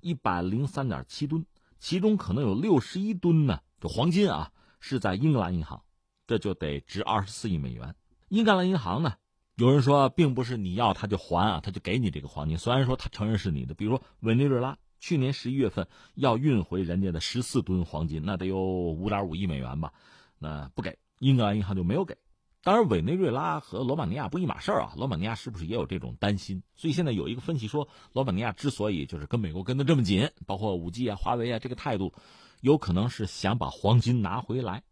[0.00, 1.44] 一百零三点七吨，
[1.78, 4.50] 其中可能有六十一吨呢，这黄金啊
[4.80, 5.82] 是在英格兰银行，
[6.26, 7.94] 这就得值二十四亿美元。
[8.30, 9.12] 英格兰银行呢，
[9.56, 14.78] 有人说并不是你要他就还啊，他就给你这个黄金，虽然说他承认是你的，比如说委内瑞拉。
[15.04, 19.92] 去年十一月份要运回人家的十四吨黄金，那得有五点五亿美元吧？
[20.38, 22.16] 那不给，英格兰银行就没有给。
[22.62, 24.94] 当然，委内瑞拉和罗马尼亚不一码事儿啊。
[24.96, 26.62] 罗马尼亚是不是也有这种担心？
[26.74, 32.14] 所以现在有一个分析说，罗马尼亚之所以就是跟美国跟得这么紧，包括五 G 啊、华为啊这个态度，
[32.62, 34.82] 有可能是想把黄金拿回来。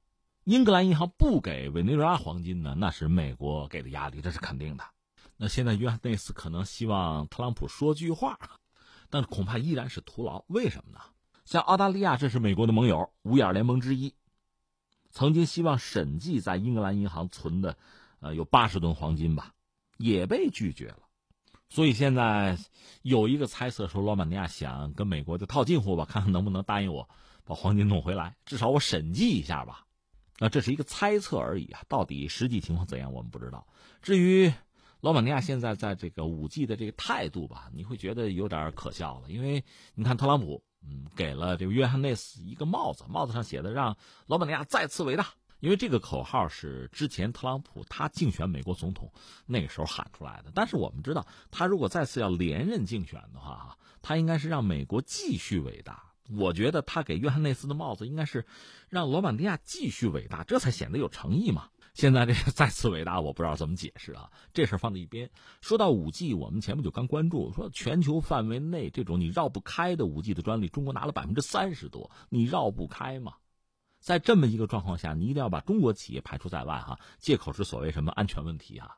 [0.45, 4.85] 英格兰银行不给委内瑞拉黄金呢，那是美国给的压力，这是肯定的。
[5.39, 8.39] 那现在约翰内斯可能希望特朗普说句话。
[9.13, 10.43] 但是恐怕依然是徒劳。
[10.47, 10.99] 为什么呢？
[11.45, 14.15] 像澳大利亚，这是美国的盟友，五眼联盟之一，
[15.11, 17.77] 曾经希望审计在英格兰银行存的，
[18.21, 19.53] 呃，有八十吨黄金吧，
[19.99, 21.01] 也被拒绝了。
[21.69, 22.57] 所以现在
[23.03, 27.07] 有一个猜测说，罗马尼亚想跟美国就套近乎吧，看看能不能答应我
[27.45, 29.85] 把黄金弄回来，至少我审计一下吧。
[30.39, 33.67] 那这是一个猜测而已啊，到底实际情况怎样，我们不知道。
[34.01, 34.51] 至于。
[35.03, 39.65] 罗马尼亚现在在这个五 G 的这个态度吧，你会觉得有点可笑了，因为
[39.97, 43.97] 你看特朗普，嗯，给了这个约翰内斯一个帽子，帽子上写的让
[44.29, 45.27] 罗马尼亚再次伟大，
[45.59, 49.13] 因为这个口号是之前特朗普他竞选美国总统
[49.45, 50.53] 那个时候喊出来的。
[50.55, 56.01] 但是我们知道，他如果再次要连任竞选的话，哈，他应该是让美国继续伟大。
[56.39, 58.47] 我觉得他给约翰内斯的帽子应该是
[58.89, 61.71] 让罗马尼亚继续伟大，这才显得有诚意嘛。
[61.95, 64.31] 现在这个再次伟大，我不知道怎么解释啊。
[64.55, 65.31] 这事放在一边。
[65.61, 73.35] 说到五 G，我们前不久刚关注，说全球范围内这种你绕不开的五 G 的专利，中国拿了百分之三十多，你绕不开嘛？
[74.01, 78.97] 在这么一个状况下，你一定要把中国企业排除在外哈，借口是所谓什么安全问题啊？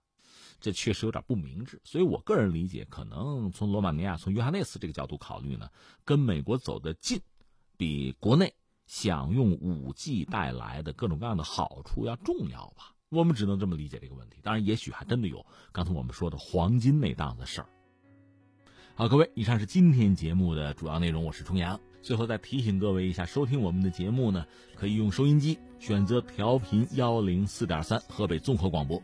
[0.61, 1.81] 这确实有点不明智。
[1.85, 5.69] 所以我个人理解，可能从罗马尼亚、从约翰内斯这个角度考虑呢，
[6.05, 7.21] 跟美国走得近，
[7.77, 8.55] 比国内。
[8.87, 12.95] 享用五 G 带来的各种各样的好处要重要吧？
[13.11, 14.41] 我们只能这么理解这个问题。
[14.43, 17.69] 当然，也许还真的有刚才我们说的黄金那档子事儿。
[18.97, 21.25] 好，各位，以上是今天节目的主要内容。
[21.25, 21.81] 我是重阳。
[22.03, 24.45] 最后再提醒各位一下，收听我们的节目呢，
[24.77, 29.03] 可以用收音机选择调频幺零四点三河北综合广播。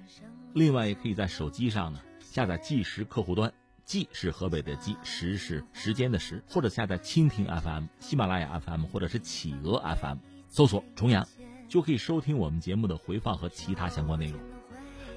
[0.55, 3.53] 另外，也可以在手机上呢下载计时客户端，
[3.91, 10.19] 计是河北的计，时是时间的时，或者下载蜻蜓 FM、喜马拉雅 FM 或者是企鹅 FM，
[10.49, 11.27] 搜索“重阳”，
[11.69, 14.39] 就可以收听我们节目的回放和其他相关内容。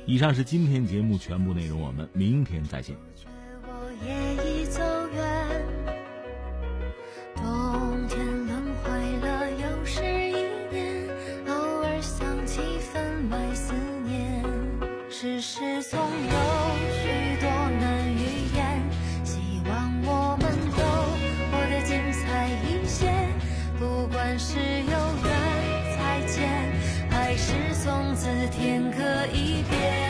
[0.08, 2.98] 以上是今天节目全部内容，我们明天再见。
[15.12, 16.63] 世事总有
[28.64, 29.04] 天各
[29.34, 30.03] 一边。